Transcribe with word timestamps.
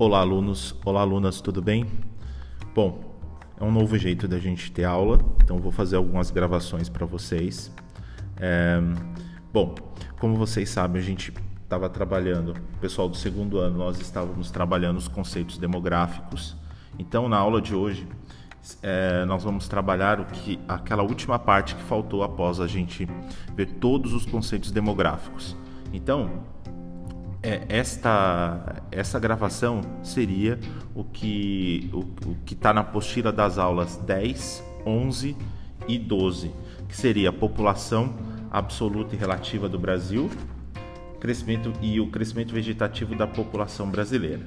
Olá, 0.00 0.20
alunos. 0.20 0.76
Olá, 0.84 1.00
alunas, 1.00 1.40
tudo 1.40 1.60
bem? 1.60 1.84
Bom, 2.72 3.00
é 3.60 3.64
um 3.64 3.72
novo 3.72 3.98
jeito 3.98 4.28
da 4.28 4.38
gente 4.38 4.70
ter 4.70 4.84
aula, 4.84 5.18
então 5.42 5.58
vou 5.58 5.72
fazer 5.72 5.96
algumas 5.96 6.30
gravações 6.30 6.88
para 6.88 7.04
vocês. 7.04 7.74
É... 8.36 8.80
Bom, 9.52 9.74
como 10.20 10.36
vocês 10.36 10.70
sabem, 10.70 11.02
a 11.02 11.04
gente 11.04 11.34
estava 11.64 11.90
trabalhando, 11.90 12.52
o 12.76 12.78
pessoal 12.80 13.08
do 13.08 13.16
segundo 13.16 13.58
ano, 13.58 13.76
nós 13.76 14.00
estávamos 14.00 14.52
trabalhando 14.52 14.98
os 14.98 15.08
conceitos 15.08 15.58
demográficos. 15.58 16.56
Então, 16.96 17.28
na 17.28 17.36
aula 17.36 17.60
de 17.60 17.74
hoje, 17.74 18.06
é, 18.80 19.24
nós 19.24 19.42
vamos 19.42 19.66
trabalhar 19.66 20.20
o 20.20 20.26
que 20.26 20.60
aquela 20.68 21.02
última 21.02 21.40
parte 21.40 21.74
que 21.74 21.82
faltou 21.82 22.22
após 22.22 22.60
a 22.60 22.68
gente 22.68 23.08
ver 23.56 23.66
todos 23.66 24.12
os 24.12 24.24
conceitos 24.24 24.70
demográficos. 24.70 25.56
Então, 25.92 26.44
é, 27.42 27.62
esta, 27.68 28.82
essa 28.90 29.18
gravação 29.18 29.80
seria 30.02 30.58
o 30.94 31.04
que 31.04 31.88
o, 31.92 32.00
o 32.00 32.36
que 32.44 32.54
está 32.54 32.72
na 32.72 32.80
apostila 32.80 33.30
das 33.30 33.58
aulas 33.58 33.96
10, 33.96 34.64
11 34.84 35.36
e 35.86 35.98
12, 35.98 36.52
que 36.88 36.96
seria 36.96 37.30
a 37.30 37.32
população 37.32 38.14
absoluta 38.50 39.14
e 39.14 39.18
relativa 39.18 39.68
do 39.68 39.78
Brasil, 39.78 40.30
crescimento 41.20 41.72
e 41.80 42.00
o 42.00 42.08
crescimento 42.08 42.52
vegetativo 42.52 43.14
da 43.14 43.26
população 43.26 43.88
brasileira. 43.88 44.42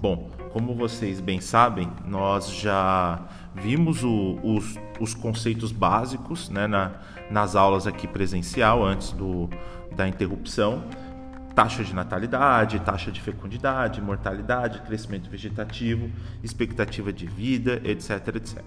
Bom, 0.00 0.30
como 0.52 0.74
vocês 0.74 1.20
bem 1.20 1.40
sabem, 1.40 1.90
nós 2.06 2.50
já 2.50 3.26
vimos 3.54 4.04
o, 4.04 4.38
os, 4.42 4.78
os, 5.00 5.14
conceitos 5.14 5.72
básicos 5.72 6.50
né, 6.50 6.66
na, 6.66 6.92
nas 7.30 7.56
aulas 7.56 7.86
aqui 7.86 8.06
presencial 8.06 8.84
antes 8.84 9.12
do, 9.12 9.48
da 9.96 10.06
interrupção 10.06 10.84
taxa 11.54 11.84
de 11.84 11.94
natalidade, 11.94 12.80
taxa 12.80 13.12
de 13.12 13.20
fecundidade, 13.20 14.00
mortalidade, 14.00 14.80
crescimento 14.82 15.30
vegetativo, 15.30 16.10
expectativa 16.42 17.12
de 17.12 17.26
vida, 17.26 17.80
etc, 17.84 18.36
etc. 18.36 18.62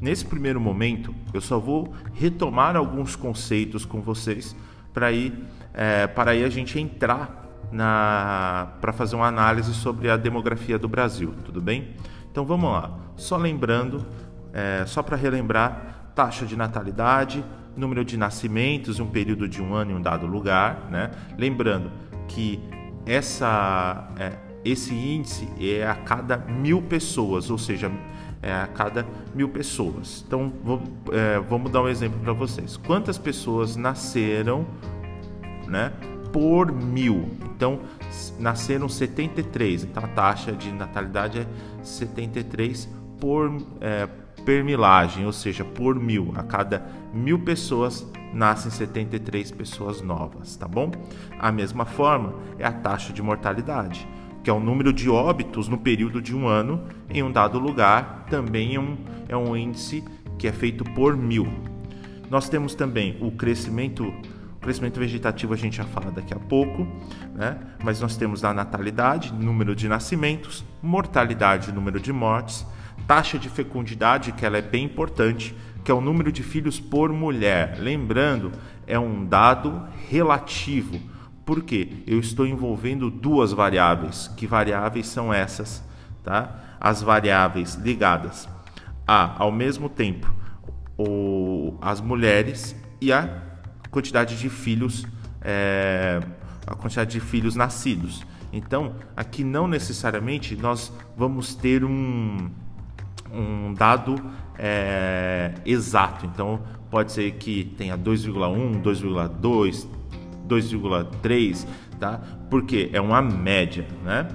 Nesse 0.00 0.24
primeiro 0.24 0.60
momento, 0.60 1.14
eu 1.32 1.40
só 1.40 1.58
vou 1.58 1.94
retomar 2.14 2.76
alguns 2.76 3.14
conceitos 3.14 3.84
com 3.84 4.00
vocês 4.02 4.54
para 4.92 5.12
ir, 5.12 5.32
é, 5.72 6.06
para 6.06 6.32
aí 6.32 6.44
a 6.44 6.48
gente 6.48 6.78
entrar 6.78 7.42
na 7.70 8.68
para 8.80 8.92
fazer 8.92 9.16
uma 9.16 9.26
análise 9.26 9.72
sobre 9.74 10.10
a 10.10 10.16
demografia 10.16 10.78
do 10.78 10.88
Brasil, 10.88 11.34
tudo 11.44 11.60
bem? 11.60 11.94
Então 12.30 12.44
vamos 12.44 12.70
lá. 12.70 12.98
Só 13.16 13.36
lembrando, 13.36 14.04
é, 14.52 14.84
só 14.86 15.02
para 15.02 15.16
relembrar, 15.16 16.10
taxa 16.14 16.44
de 16.44 16.56
natalidade, 16.56 17.44
número 17.76 18.04
de 18.04 18.16
nascimentos 18.16 18.98
em 18.98 19.02
um 19.02 19.06
período 19.06 19.48
de 19.48 19.62
um 19.62 19.74
ano 19.74 19.92
em 19.92 19.94
um 19.94 20.02
dado 20.02 20.26
lugar, 20.26 20.88
né? 20.90 21.10
Lembrando, 21.36 21.90
que 22.28 22.60
essa, 23.06 24.08
é, 24.18 24.32
esse 24.64 24.94
índice 24.94 25.48
é 25.60 25.86
a 25.86 25.94
cada 25.94 26.38
mil 26.38 26.80
pessoas, 26.82 27.50
ou 27.50 27.58
seja, 27.58 27.90
é 28.42 28.52
a 28.52 28.66
cada 28.66 29.06
mil 29.34 29.48
pessoas. 29.48 30.24
Então 30.26 30.52
vamos, 30.62 30.88
é, 31.12 31.38
vamos 31.40 31.70
dar 31.70 31.82
um 31.82 31.88
exemplo 31.88 32.18
para 32.20 32.32
vocês. 32.32 32.76
Quantas 32.76 33.18
pessoas 33.18 33.76
nasceram, 33.76 34.66
né, 35.66 35.92
por 36.32 36.70
mil? 36.72 37.30
Então 37.56 37.80
nasceram 38.38 38.88
73. 38.88 39.84
Então 39.84 40.04
a 40.04 40.08
taxa 40.08 40.52
de 40.52 40.70
natalidade 40.72 41.40
é 41.40 41.46
73 41.82 42.88
por 43.18 43.56
é, 43.80 44.06
permilagem, 44.44 45.24
ou 45.24 45.32
seja, 45.32 45.64
por 45.64 45.94
mil. 45.94 46.32
A 46.36 46.42
cada 46.42 46.86
mil 47.12 47.38
pessoas 47.38 48.06
nascem 48.34 48.70
73 48.70 49.50
pessoas 49.52 50.02
novas, 50.02 50.56
tá 50.56 50.66
bom? 50.66 50.90
A 51.38 51.52
mesma 51.52 51.84
forma 51.84 52.34
é 52.58 52.66
a 52.66 52.72
taxa 52.72 53.12
de 53.12 53.22
mortalidade, 53.22 54.06
que 54.42 54.50
é 54.50 54.52
o 54.52 54.60
número 54.60 54.92
de 54.92 55.08
óbitos 55.08 55.68
no 55.68 55.78
período 55.78 56.20
de 56.20 56.34
um 56.34 56.46
ano 56.46 56.84
em 57.08 57.22
um 57.22 57.30
dado 57.30 57.58
lugar, 57.58 58.26
também 58.28 58.74
é 58.74 58.80
um, 58.80 58.96
é 59.28 59.36
um 59.36 59.56
índice 59.56 60.04
que 60.38 60.48
é 60.48 60.52
feito 60.52 60.84
por 60.84 61.16
mil. 61.16 61.46
Nós 62.28 62.48
temos 62.48 62.74
também 62.74 63.16
o 63.20 63.30
crescimento 63.30 64.12
o 64.54 64.64
crescimento 64.64 64.98
vegetativo 64.98 65.52
a 65.52 65.56
gente 65.58 65.76
já 65.76 65.84
fala 65.84 66.10
daqui 66.10 66.32
a 66.32 66.38
pouco, 66.38 66.86
né? 67.34 67.58
mas 67.82 68.00
nós 68.00 68.16
temos 68.16 68.42
a 68.44 68.54
natalidade, 68.54 69.30
número 69.30 69.76
de 69.76 69.86
nascimentos, 69.86 70.64
mortalidade, 70.82 71.70
número 71.70 72.00
de 72.00 72.10
mortes, 72.14 72.66
taxa 73.06 73.38
de 73.38 73.50
fecundidade, 73.50 74.32
que 74.32 74.46
ela 74.46 74.56
é 74.56 74.62
bem 74.62 74.84
importante, 74.84 75.54
que 75.84 75.90
é 75.90 75.94
o 75.94 76.00
número 76.00 76.32
de 76.32 76.42
filhos 76.42 76.80
por 76.80 77.12
mulher. 77.12 77.76
Lembrando, 77.78 78.50
é 78.86 78.98
um 78.98 79.24
dado 79.24 79.86
relativo. 80.08 80.98
Por 81.44 81.62
quê? 81.62 81.88
Eu 82.06 82.18
estou 82.18 82.46
envolvendo 82.46 83.10
duas 83.10 83.52
variáveis. 83.52 84.28
Que 84.36 84.46
variáveis 84.46 85.06
são 85.06 85.32
essas? 85.32 85.84
Tá? 86.22 86.76
As 86.80 87.02
variáveis 87.02 87.74
ligadas 87.74 88.48
a, 89.06 89.42
ao 89.42 89.52
mesmo 89.52 89.88
tempo, 89.88 90.32
o, 90.96 91.76
as 91.80 92.00
mulheres 92.00 92.74
e 93.00 93.12
a 93.12 93.42
quantidade 93.90 94.38
de 94.38 94.48
filhos, 94.48 95.06
é, 95.40 96.20
a 96.66 96.74
quantidade 96.74 97.12
de 97.12 97.20
filhos 97.20 97.54
nascidos. 97.54 98.24
Então, 98.52 98.94
aqui 99.16 99.42
não 99.44 99.66
necessariamente 99.66 100.56
nós 100.56 100.92
vamos 101.16 101.54
ter 101.54 101.84
um, 101.84 102.50
um 103.34 103.74
dado 103.74 104.16
é, 104.58 105.54
exato. 105.64 106.26
Então, 106.26 106.60
pode 106.90 107.12
ser 107.12 107.32
que 107.32 107.64
tenha 107.76 107.98
2,1, 107.98 108.82
2,2, 108.82 109.86
2,3, 110.48 111.66
tá? 111.98 112.20
Porque 112.50 112.90
é 112.92 113.00
uma 113.00 113.20
média, 113.20 113.86
né? 114.04 114.28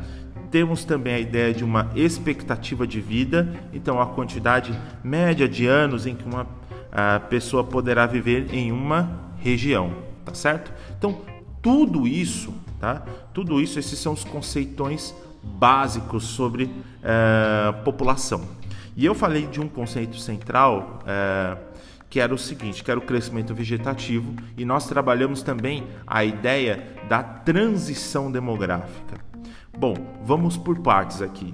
Temos 0.52 0.84
também 0.84 1.14
a 1.14 1.20
ideia 1.20 1.54
de 1.54 1.64
uma 1.64 1.90
expectativa 1.96 2.88
de 2.88 3.00
vida, 3.00 3.54
então 3.72 4.02
a 4.02 4.08
quantidade 4.08 4.78
média 5.04 5.48
de 5.48 5.68
anos 5.68 6.08
em 6.08 6.16
que 6.16 6.26
uma 6.26 6.48
pessoa 7.30 7.64
poderá 7.64 8.08
viver 8.08 8.52
em 8.52 8.72
uma 8.72 9.32
região, 9.38 9.94
tá 10.26 10.34
certo? 10.34 10.74
Então, 10.98 11.22
tudo 11.62 12.08
isso, 12.08 12.54
tá? 12.80 13.04
Tudo 13.34 13.62
isso, 13.62 13.78
esses 13.78 14.00
são 14.00 14.14
os 14.14 14.24
conceitões 14.24 15.14
básicos 15.44 16.24
sobre 16.24 16.64
uh, 16.66 17.84
população. 17.84 18.42
E 19.00 19.06
eu 19.06 19.16
falei 19.16 19.48
de 19.48 19.62
um 19.62 19.70
conceito 19.70 20.18
central 20.18 21.00
é, 21.08 21.58
que 22.10 22.20
era 22.20 22.34
o 22.34 22.38
seguinte, 22.38 22.84
que 22.84 22.92
era 22.92 23.00
o 23.00 23.04
crescimento 23.04 23.56
vegetativo, 23.56 24.36
e 24.58 24.66
nós 24.66 24.90
trabalhamos 24.90 25.42
também 25.42 25.88
a 26.06 26.26
ideia 26.26 26.86
da 27.08 27.24
transição 27.24 28.30
demográfica. 28.30 29.16
Bom, 29.78 29.94
vamos 30.26 30.58
por 30.58 30.78
partes 30.80 31.22
aqui. 31.22 31.54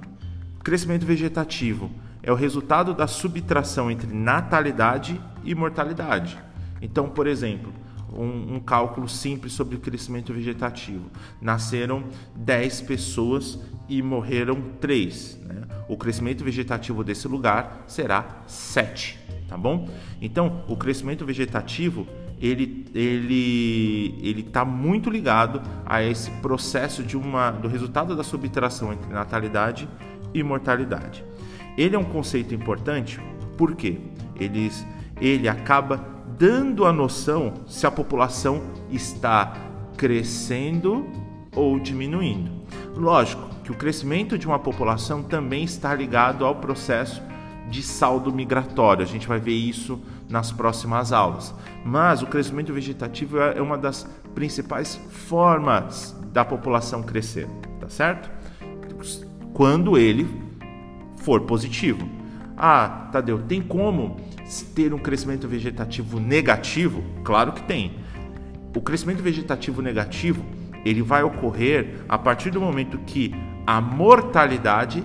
Crescimento 0.64 1.06
vegetativo 1.06 1.88
é 2.20 2.32
o 2.32 2.34
resultado 2.34 2.92
da 2.92 3.06
subtração 3.06 3.92
entre 3.92 4.12
natalidade 4.12 5.20
e 5.44 5.54
mortalidade. 5.54 6.36
Então, 6.82 7.08
por 7.08 7.28
exemplo, 7.28 7.72
um, 8.16 8.56
um, 8.56 8.60
cálculo 8.60 9.08
simples 9.08 9.52
sobre 9.52 9.76
o 9.76 9.80
crescimento 9.80 10.32
vegetativo. 10.32 11.10
Nasceram 11.40 12.04
10 12.34 12.82
pessoas 12.82 13.58
e 13.88 14.02
morreram 14.02 14.60
3. 14.80 15.40
Né? 15.44 15.62
O 15.88 15.96
crescimento 15.96 16.44
vegetativo 16.44 17.04
desse 17.04 17.28
lugar 17.28 17.84
será 17.86 18.42
7, 18.46 19.18
tá 19.48 19.56
bom? 19.56 19.88
Então, 20.20 20.64
o 20.68 20.76
crescimento 20.76 21.24
vegetativo 21.24 22.06
ele 22.38 22.84
ele 22.94 24.14
ele 24.20 24.40
está 24.42 24.62
muito 24.62 25.08
ligado 25.08 25.62
a 25.86 26.02
esse 26.02 26.30
processo 26.42 27.02
de 27.02 27.16
uma 27.16 27.50
do 27.50 27.66
resultado 27.66 28.14
da 28.14 28.22
subtração 28.22 28.92
entre 28.92 29.10
natalidade 29.10 29.88
e 30.34 30.42
mortalidade. 30.42 31.24
Ele 31.76 31.96
é 31.96 31.98
um 31.98 32.04
conceito 32.04 32.54
importante 32.54 33.20
porque 33.56 33.98
ele, 34.38 34.70
ele 35.20 35.48
acaba 35.48 36.15
dando 36.38 36.84
a 36.84 36.92
noção 36.92 37.54
se 37.66 37.86
a 37.86 37.90
população 37.90 38.62
está 38.90 39.54
crescendo 39.96 41.06
ou 41.54 41.78
diminuindo. 41.78 42.50
Lógico 42.94 43.48
que 43.64 43.72
o 43.72 43.74
crescimento 43.74 44.38
de 44.38 44.46
uma 44.46 44.58
população 44.58 45.22
também 45.22 45.64
está 45.64 45.94
ligado 45.94 46.44
ao 46.44 46.56
processo 46.56 47.22
de 47.68 47.82
saldo 47.82 48.32
migratório. 48.32 49.02
A 49.02 49.06
gente 49.06 49.26
vai 49.26 49.40
ver 49.40 49.54
isso 49.54 50.00
nas 50.28 50.52
próximas 50.52 51.12
aulas. 51.12 51.54
Mas 51.84 52.22
o 52.22 52.26
crescimento 52.26 52.72
vegetativo 52.72 53.38
é 53.38 53.60
uma 53.60 53.78
das 53.78 54.04
principais 54.34 54.96
formas 55.08 56.16
da 56.32 56.44
população 56.44 57.02
crescer, 57.02 57.48
tá 57.80 57.88
certo? 57.88 58.30
Quando 59.52 59.96
ele 59.96 60.28
for 61.16 61.40
positivo. 61.40 62.08
Ah, 62.56 63.08
Tadeu, 63.10 63.38
tem 63.42 63.60
como 63.60 64.16
ter 64.74 64.94
um 64.94 64.98
crescimento 64.98 65.48
vegetativo 65.48 66.20
negativo? 66.20 67.02
Claro 67.24 67.52
que 67.52 67.62
tem. 67.62 67.96
O 68.74 68.80
crescimento 68.80 69.22
vegetativo 69.22 69.80
negativo 69.82 70.44
ele 70.84 71.02
vai 71.02 71.22
ocorrer 71.22 72.04
a 72.08 72.16
partir 72.16 72.50
do 72.50 72.60
momento 72.60 72.98
que 72.98 73.34
a 73.66 73.80
mortalidade 73.80 75.04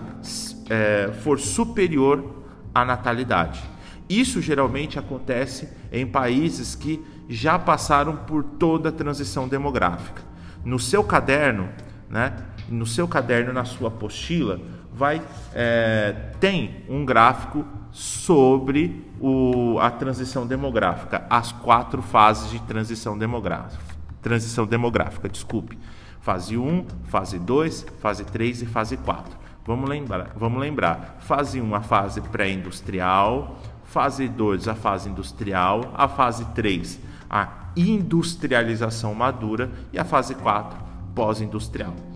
é, 0.69 1.11
for 1.23 1.39
superior 1.39 2.43
à 2.73 2.85
natalidade. 2.85 3.61
Isso 4.07 4.41
geralmente 4.41 4.99
acontece 4.99 5.69
em 5.91 6.05
países 6.05 6.75
que 6.75 7.03
já 7.27 7.57
passaram 7.57 8.15
por 8.17 8.43
toda 8.43 8.89
a 8.89 8.91
transição 8.91 9.47
demográfica. 9.47 10.21
No 10.63 10.77
seu 10.77 11.03
caderno, 11.03 11.69
né, 12.09 12.33
no 12.69 12.85
seu 12.85 13.07
caderno, 13.07 13.51
na 13.51 13.65
sua 13.65 13.87
apostila, 13.87 14.59
vai 15.01 15.19
é, 15.55 16.13
tem 16.39 16.85
um 16.87 17.03
gráfico 17.03 17.65
sobre 17.91 19.03
o, 19.19 19.79
a 19.79 19.89
transição 19.89 20.45
demográfica, 20.45 21.25
as 21.27 21.51
quatro 21.51 22.03
fases 22.03 22.51
de 22.51 22.59
transição 22.59 23.17
demográfica. 23.17 23.83
Transição 24.21 24.67
demográfica, 24.67 25.27
desculpe. 25.27 25.77
Fase 26.21 26.55
1, 26.55 26.85
fase 27.05 27.39
2, 27.39 27.87
fase 27.99 28.23
3 28.23 28.61
e 28.61 28.65
fase 28.67 28.95
4. 28.95 29.35
Vamos 29.65 29.89
lembrar, 29.89 30.33
vamos 30.35 30.61
lembrar. 30.61 31.17
Fase 31.21 31.59
1, 31.59 31.75
a 31.75 31.81
fase 31.81 32.21
pré-industrial, 32.21 33.59
fase 33.83 34.27
2, 34.27 34.67
a 34.67 34.75
fase 34.75 35.09
industrial, 35.09 35.91
a 35.95 36.07
fase 36.07 36.45
3, 36.53 36.99
a 37.27 37.71
industrialização 37.75 39.15
madura 39.15 39.71
e 39.91 39.97
a 39.97 40.05
fase 40.05 40.35
4, 40.35 40.77
pós-industrial. 41.15 42.10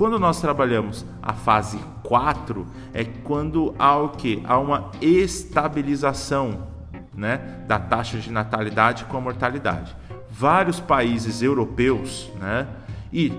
Quando 0.00 0.18
nós 0.18 0.40
trabalhamos 0.40 1.04
a 1.22 1.34
fase 1.34 1.78
4, 2.04 2.66
é 2.94 3.04
quando 3.04 3.74
há 3.78 3.98
o 3.98 4.08
que? 4.08 4.42
Há 4.46 4.58
uma 4.58 4.90
estabilização 4.98 6.68
né, 7.14 7.36
da 7.68 7.78
taxa 7.78 8.16
de 8.16 8.32
natalidade 8.32 9.04
com 9.04 9.18
a 9.18 9.20
mortalidade. 9.20 9.94
Vários 10.30 10.80
países 10.80 11.42
europeus 11.42 12.32
né, 12.40 12.66
e 13.12 13.30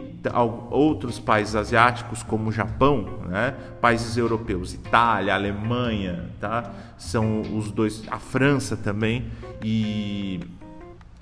outros 0.70 1.18
países 1.18 1.56
asiáticos, 1.56 2.22
como 2.22 2.50
o 2.50 2.52
Japão, 2.52 3.08
né, 3.28 3.56
países 3.82 4.16
europeus, 4.16 4.76
Itália, 4.76 5.34
Alemanha, 5.34 6.30
tá, 6.40 6.70
são 6.96 7.42
os 7.42 7.72
dois, 7.72 8.04
a 8.12 8.20
França 8.20 8.78
também, 8.78 9.32
e 9.64 10.42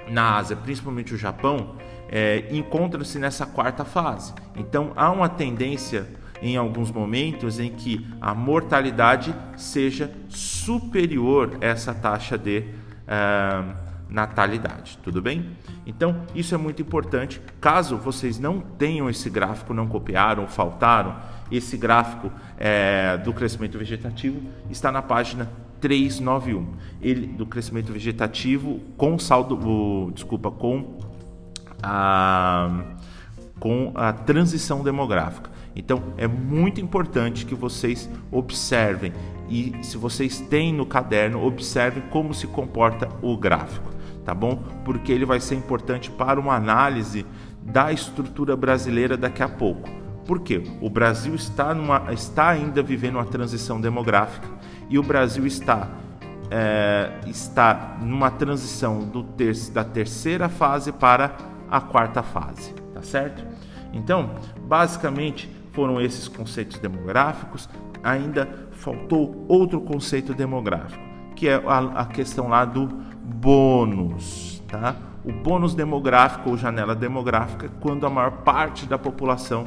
na 0.10 0.36
Ásia, 0.36 0.58
principalmente 0.58 1.14
o 1.14 1.18
Japão, 1.18 1.78
é, 2.12 2.46
encontram-se 2.52 3.20
nessa 3.20 3.46
quarta 3.46 3.86
fase. 3.86 4.34
Então 4.56 4.92
há 4.96 5.12
uma 5.12 5.30
tendência 5.30 6.08
em 6.42 6.58
alguns 6.58 6.92
momentos 6.92 7.60
em 7.60 7.72
que 7.72 8.06
a 8.20 8.34
mortalidade 8.34 9.36
seja 9.58 10.12
superior 10.30 11.58
a 11.62 11.66
essa 11.66 11.94
taxa 11.94 12.38
de 12.38 12.60
uh, 12.60 13.76
natalidade, 14.10 14.98
tudo 15.04 15.22
bem? 15.22 15.50
Então 15.86 16.24
isso 16.34 16.56
é 16.56 16.58
muito 16.58 16.82
importante. 16.82 17.42
Caso 17.60 17.98
vocês 17.98 18.40
não 18.40 18.60
tenham 18.60 19.10
esse 19.10 19.30
gráfico, 19.30 19.74
não 19.74 19.88
copiaram, 19.88 20.48
faltaram, 20.48 21.16
esse 21.52 21.78
gráfico 21.78 22.32
é, 22.58 23.18
do 23.18 23.34
crescimento 23.34 23.78
vegetativo 23.78 24.42
está 24.70 24.92
na 24.92 25.02
página 25.02 25.50
391. 25.82 26.74
Ele 27.02 27.28
do 27.28 27.46
crescimento 27.46 27.92
vegetativo 27.92 28.80
com 28.98 29.18
saldo, 29.18 29.56
o, 29.56 30.12
desculpa, 30.12 30.52
com 30.52 30.98
a, 31.81 32.70
com 33.60 33.92
a 33.96 34.14
transição 34.14 34.84
demográfica. 34.84 35.50
Então 35.76 36.04
é 36.18 36.28
muito 36.28 36.81
importante 36.81 37.46
que 37.46 37.56
vocês 37.56 38.10
observem 38.31 39.14
e 39.50 39.76
se 39.81 39.98
vocês 39.98 40.40
têm 40.40 40.74
no 40.74 40.86
caderno, 40.86 41.44
observem 41.46 42.04
como 42.10 42.34
se 42.34 42.48
comporta 42.48 43.10
o 43.22 43.36
gráfico, 43.38 43.90
tá 44.24 44.34
bom? 44.34 44.64
Porque 44.84 45.12
ele 45.12 45.26
vai 45.26 45.40
ser 45.40 45.56
importante 45.56 46.12
para 46.12 46.40
uma 46.40 46.56
análise 46.56 47.26
da 47.62 47.92
estrutura 47.92 48.56
brasileira 48.56 49.18
daqui 49.18 49.42
a 49.42 49.50
pouco. 49.50 49.90
Por 50.26 50.42
quê? 50.42 50.64
O 50.80 50.90
Brasil 50.90 51.34
está, 51.34 51.74
numa, 51.74 52.14
está 52.14 52.50
ainda 52.50 52.84
vivendo 52.84 53.16
uma 53.16 53.26
transição 53.26 53.81
demográfica 53.81 54.48
e 54.90 55.00
o 55.00 55.04
Brasil 55.04 55.46
está 55.48 55.88
é, 56.52 57.12
está 57.28 57.98
numa 58.02 58.31
transição 58.31 59.08
ter, 59.38 59.56
da 59.72 59.84
terceira 59.84 60.50
fase 60.50 60.92
para 60.92 61.36
a 61.69 61.81
quarta 61.81 62.24
fase, 62.24 62.74
tá 62.94 63.01
certo? 63.01 63.45
Então, 63.94 64.31
basicamente 64.62 65.50
foram 65.71 66.01
esses 66.01 66.27
conceitos 66.27 66.77
demográficos. 66.80 67.69
Ainda 68.04 68.48
faltou 68.71 69.45
outro 69.48 69.81
conceito 69.81 70.33
demográfico, 70.33 71.04
que 71.36 71.48
é 71.48 71.56
a, 71.56 72.01
a 72.01 72.06
questão 72.06 72.48
lá 72.48 72.66
do 72.66 72.88
bônus, 72.88 74.63
tá? 74.68 74.95
O 75.24 75.31
bônus 75.31 75.75
demográfico 75.75 76.50
ou 76.50 76.57
janela 76.57 76.95
demográfica 76.95 77.66
é 77.66 77.69
quando 77.81 78.06
a 78.06 78.10
maior 78.10 78.31
parte 78.44 78.86
da 78.86 78.98
população 78.98 79.66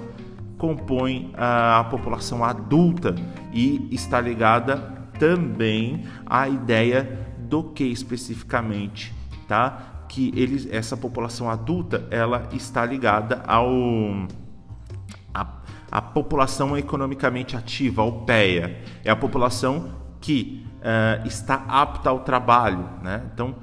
compõe 0.57 1.33
a, 1.37 1.81
a 1.81 1.85
população 1.85 2.45
adulta 2.45 3.15
e 3.53 3.89
está 3.91 4.21
ligada 4.21 4.77
também 5.19 6.05
à 6.25 6.49
ideia 6.49 7.27
do 7.39 7.63
que 7.65 7.85
especificamente, 7.85 9.15
tá? 9.47 9.92
Que 10.13 10.31
eles, 10.37 10.69
essa 10.71 10.95
população 10.95 11.49
adulta 11.49 12.07
ela 12.11 12.47
está 12.53 12.85
ligada 12.85 13.43
ao 13.47 13.67
a, 15.91 16.03
população 16.03 16.77
economicamente 16.77 17.57
ativa, 17.57 18.03
ao 18.03 18.13
PEA. 18.21 18.79
É 19.03 19.11
a 19.11 19.17
população 19.17 19.91
que 20.21 20.67
uh, 20.81 21.27
está 21.27 21.65
apta 21.67 22.11
ao 22.11 22.21
trabalho. 22.21 22.89
Né? 23.03 23.23
Então, 23.33 23.57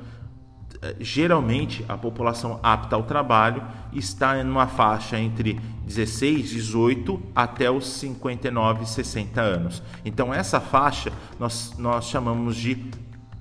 eh, 0.81 0.95
geralmente, 0.99 1.85
a 1.87 1.97
população 1.97 2.59
apta 2.63 2.95
ao 2.95 3.03
trabalho 3.03 3.63
está 3.93 4.39
em 4.39 4.47
uma 4.47 4.67
faixa 4.67 5.19
entre 5.19 5.59
16, 5.85 6.49
18 6.49 7.21
até 7.35 7.69
os 7.69 7.87
59, 7.93 8.87
60 8.87 9.41
anos. 9.41 9.83
Então, 10.03 10.33
essa 10.33 10.59
faixa 10.59 11.11
nós, 11.39 11.75
nós 11.77 12.05
chamamos 12.05 12.55
de 12.55 12.75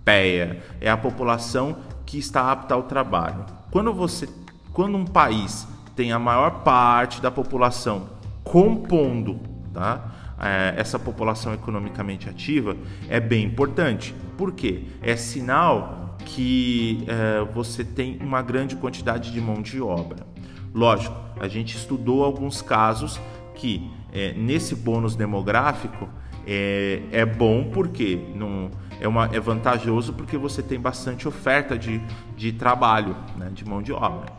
PEA. 0.08 0.62
É 0.80 0.90
a 0.90 0.96
população 0.96 1.76
que 2.08 2.16
está 2.18 2.50
apta 2.50 2.74
ao 2.74 2.84
trabalho. 2.84 3.44
Quando 3.70 3.92
você, 3.92 4.26
quando 4.72 4.96
um 4.96 5.04
país 5.04 5.68
tem 5.94 6.10
a 6.10 6.18
maior 6.18 6.62
parte 6.62 7.20
da 7.20 7.30
população 7.30 8.08
compondo, 8.42 9.38
tá? 9.74 10.14
É, 10.40 10.72
essa 10.78 10.98
população 10.98 11.52
economicamente 11.52 12.26
ativa 12.26 12.74
é 13.10 13.20
bem 13.20 13.44
importante. 13.44 14.14
Por 14.38 14.52
quê? 14.52 14.84
É 15.02 15.16
sinal 15.16 16.16
que 16.24 17.04
é, 17.06 17.44
você 17.52 17.84
tem 17.84 18.16
uma 18.22 18.40
grande 18.40 18.74
quantidade 18.74 19.30
de 19.30 19.40
mão 19.40 19.60
de 19.60 19.78
obra. 19.82 20.26
Lógico, 20.74 21.14
a 21.38 21.46
gente 21.46 21.76
estudou 21.76 22.24
alguns 22.24 22.62
casos 22.62 23.20
que 23.54 23.90
é, 24.14 24.32
nesse 24.32 24.74
bônus 24.74 25.14
demográfico 25.14 26.08
é, 26.48 27.02
é 27.12 27.26
bom 27.26 27.70
porque 27.70 28.18
não 28.34 28.70
é, 28.98 29.06
uma, 29.06 29.26
é 29.26 29.38
vantajoso 29.38 30.14
porque 30.14 30.38
você 30.38 30.62
tem 30.62 30.80
bastante 30.80 31.28
oferta 31.28 31.78
de, 31.78 32.00
de 32.34 32.52
trabalho, 32.52 33.14
né, 33.36 33.50
de 33.52 33.64
mão 33.64 33.82
de 33.82 33.92
obra. 33.92 34.32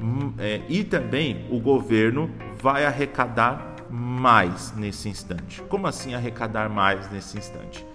Hum, 0.00 0.32
é, 0.38 0.60
e 0.68 0.82
também 0.82 1.46
o 1.50 1.60
governo 1.60 2.28
vai 2.60 2.84
arrecadar 2.84 3.76
mais 3.88 4.74
nesse 4.76 5.08
instante. 5.08 5.62
Como 5.62 5.86
assim 5.86 6.14
arrecadar 6.14 6.68
mais 6.68 7.10
nesse 7.12 7.38
instante? 7.38 7.86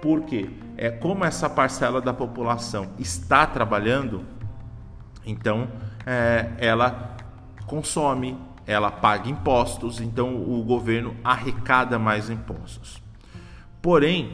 Porque 0.00 0.48
é 0.76 0.90
como 0.90 1.24
essa 1.24 1.50
parcela 1.50 2.00
da 2.00 2.12
população 2.12 2.90
está 2.98 3.44
trabalhando, 3.46 4.24
então 5.26 5.68
é, 6.06 6.50
ela 6.58 7.16
consome, 7.66 8.38
ela 8.66 8.90
paga 8.90 9.28
impostos, 9.28 10.00
então 10.00 10.36
o 10.36 10.62
governo 10.62 11.16
arrecada 11.24 11.98
mais 11.98 12.30
impostos. 12.30 13.02
Porém, 13.82 14.32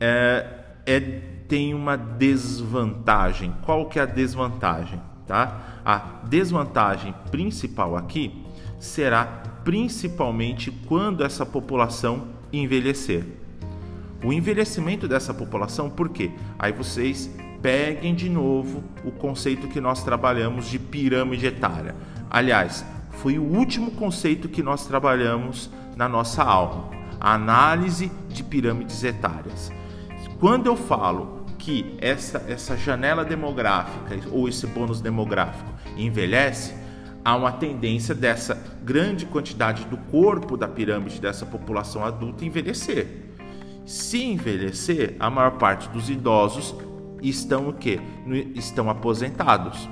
é, 0.00 0.46
é, 0.86 1.00
tem 1.48 1.74
uma 1.74 1.96
desvantagem. 1.96 3.54
Qual 3.62 3.86
que 3.86 3.98
é 3.98 4.02
a 4.02 4.06
desvantagem? 4.06 5.00
Tá? 5.26 5.80
A 5.84 5.98
desvantagem 6.24 7.14
principal 7.30 7.96
aqui 7.96 8.44
será 8.78 9.24
principalmente 9.64 10.70
quando 10.70 11.24
essa 11.24 11.44
população 11.44 12.28
envelhecer. 12.52 13.24
O 14.24 14.32
envelhecimento 14.32 15.06
dessa 15.06 15.34
população, 15.34 15.90
por 15.90 16.08
quê? 16.08 16.30
Aí 16.58 16.72
vocês 16.72 17.30
peguem 17.60 18.14
de 18.14 18.28
novo 18.28 18.82
o 19.04 19.10
conceito 19.10 19.68
que 19.68 19.80
nós 19.80 20.02
trabalhamos 20.02 20.68
de 20.68 20.78
pirâmide 20.78 21.46
etária. 21.46 21.94
Aliás, 22.30 22.84
foi 23.26 23.40
o 23.40 23.42
último 23.42 23.90
conceito 23.90 24.48
que 24.48 24.62
nós 24.62 24.86
trabalhamos 24.86 25.68
na 25.96 26.08
nossa 26.08 26.44
aula, 26.44 26.90
a 27.18 27.34
análise 27.34 28.08
de 28.28 28.44
pirâmides 28.44 29.02
etárias. 29.02 29.72
Quando 30.38 30.66
eu 30.66 30.76
falo 30.76 31.44
que 31.58 31.96
essa, 31.98 32.44
essa 32.46 32.76
janela 32.76 33.24
demográfica 33.24 34.16
ou 34.30 34.48
esse 34.48 34.64
bônus 34.68 35.00
demográfico 35.00 35.68
envelhece, 35.96 36.72
há 37.24 37.34
uma 37.34 37.50
tendência 37.50 38.14
dessa 38.14 38.62
grande 38.84 39.26
quantidade 39.26 39.86
do 39.86 39.96
corpo 39.96 40.56
da 40.56 40.68
pirâmide 40.68 41.20
dessa 41.20 41.44
população 41.44 42.04
adulta 42.04 42.44
envelhecer. 42.44 43.08
Se 43.84 44.22
envelhecer, 44.22 45.16
a 45.18 45.28
maior 45.28 45.58
parte 45.58 45.88
dos 45.88 46.08
idosos 46.08 46.76
estão 47.20 47.70
o 47.70 47.72
quê? 47.72 47.98
Estão 48.54 48.88
aposentados. 48.88 49.88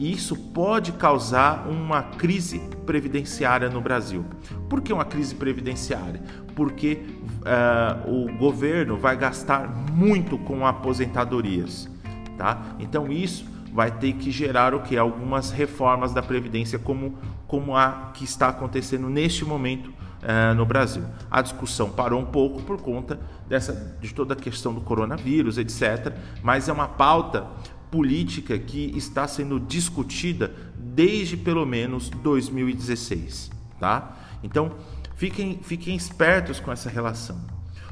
Isso 0.00 0.36
pode 0.36 0.92
causar 0.92 1.68
uma 1.68 2.02
crise 2.02 2.58
previdenciária 2.84 3.68
no 3.68 3.80
Brasil. 3.80 4.24
Por 4.68 4.80
que 4.80 4.92
uma 4.92 5.04
crise 5.04 5.34
previdenciária? 5.34 6.20
Porque 6.54 7.02
uh, 7.42 8.10
o 8.10 8.36
governo 8.36 8.96
vai 8.96 9.16
gastar 9.16 9.68
muito 9.92 10.36
com 10.38 10.66
aposentadorias, 10.66 11.88
tá? 12.36 12.74
Então 12.78 13.10
isso 13.10 13.46
vai 13.72 13.90
ter 13.90 14.12
que 14.14 14.30
gerar 14.30 14.74
o 14.74 14.82
que? 14.82 14.96
Algumas 14.96 15.50
reformas 15.50 16.12
da 16.12 16.22
Previdência, 16.22 16.78
como, 16.78 17.18
como 17.46 17.76
a 17.76 18.12
que 18.14 18.24
está 18.24 18.48
acontecendo 18.48 19.08
neste 19.08 19.44
momento 19.44 19.88
uh, 20.22 20.54
no 20.54 20.64
Brasil. 20.64 21.04
A 21.30 21.42
discussão 21.42 21.90
parou 21.90 22.20
um 22.20 22.24
pouco 22.24 22.62
por 22.62 22.80
conta 22.80 23.18
dessa, 23.48 23.96
de 24.00 24.14
toda 24.14 24.34
a 24.34 24.36
questão 24.36 24.72
do 24.72 24.80
coronavírus, 24.80 25.58
etc., 25.58 26.12
mas 26.42 26.68
é 26.68 26.72
uma 26.72 26.88
pauta 26.88 27.46
política 27.94 28.58
que 28.58 28.92
está 28.96 29.28
sendo 29.28 29.60
discutida 29.60 30.52
desde 30.76 31.36
pelo 31.36 31.64
menos 31.64 32.10
2016. 32.10 33.52
Tá? 33.78 34.16
Então, 34.42 34.72
fiquem, 35.14 35.60
fiquem 35.62 35.94
espertos 35.94 36.58
com 36.58 36.72
essa 36.72 36.90
relação. 36.90 37.40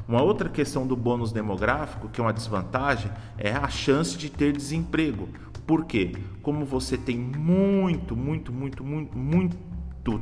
Uma 0.05 0.21
outra 0.21 0.49
questão 0.49 0.85
do 0.85 0.97
bônus 0.97 1.31
demográfico, 1.31 2.09
que 2.09 2.19
é 2.19 2.23
uma 2.23 2.33
desvantagem, 2.33 3.09
é 3.37 3.53
a 3.53 3.69
chance 3.69 4.17
de 4.17 4.29
ter 4.29 4.51
desemprego. 4.51 5.29
Por 5.65 5.85
quê? 5.85 6.11
Como 6.41 6.65
você 6.65 6.97
tem 6.97 7.17
muito, 7.17 8.13
muito, 8.13 8.51
muito, 8.51 8.83
muito, 8.83 9.17
muito 9.17 9.57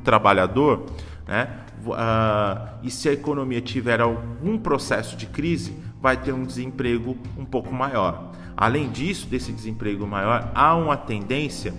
trabalhador, 0.03 0.85
né? 1.27 1.61
Uh, 1.83 2.77
e 2.83 2.91
se 2.91 3.09
a 3.09 3.13
economia 3.13 3.59
tiver 3.59 4.00
algum 4.00 4.59
processo 4.59 5.17
de 5.17 5.25
crise, 5.25 5.75
vai 6.00 6.15
ter 6.15 6.31
um 6.31 6.43
desemprego 6.43 7.17
um 7.35 7.45
pouco 7.45 7.73
maior. 7.73 8.30
Além 8.61 8.91
disso, 8.91 9.25
desse 9.25 9.51
desemprego 9.51 10.05
maior, 10.05 10.51
há 10.53 10.75
uma 10.75 10.95
tendência 10.95 11.73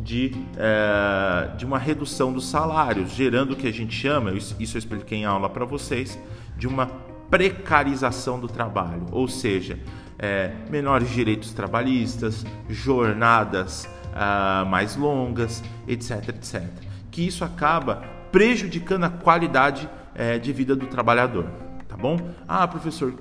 de, 0.00 0.32
uh, 0.56 1.56
de 1.56 1.64
uma 1.64 1.78
redução 1.78 2.32
dos 2.32 2.48
salários, 2.48 3.12
gerando 3.12 3.52
o 3.52 3.56
que 3.56 3.68
a 3.68 3.72
gente 3.72 3.94
chama, 3.94 4.32
isso 4.32 4.56
eu 4.58 4.78
expliquei 4.80 5.18
em 5.18 5.24
aula 5.24 5.48
para 5.48 5.64
vocês, 5.64 6.18
de 6.58 6.66
uma 6.66 6.88
precarização 7.30 8.40
do 8.40 8.48
trabalho, 8.48 9.06
ou 9.12 9.28
seja, 9.28 9.78
é, 10.18 10.50
menores 10.68 11.08
direitos 11.08 11.52
trabalhistas, 11.52 12.44
jornadas 12.68 13.88
uh, 14.10 14.66
mais 14.66 14.96
longas, 14.96 15.62
etc, 15.86 16.30
etc. 16.30 16.64
Que 17.12 17.24
isso 17.24 17.44
acaba 17.44 18.02
prejudicando 18.32 19.04
a 19.04 19.08
qualidade 19.08 19.88
é, 20.12 20.36
de 20.36 20.52
vida 20.52 20.74
do 20.74 20.88
trabalhador, 20.88 21.46
tá 21.86 21.96
bom? 21.96 22.18
Ah, 22.48 22.66
professor, 22.66 23.14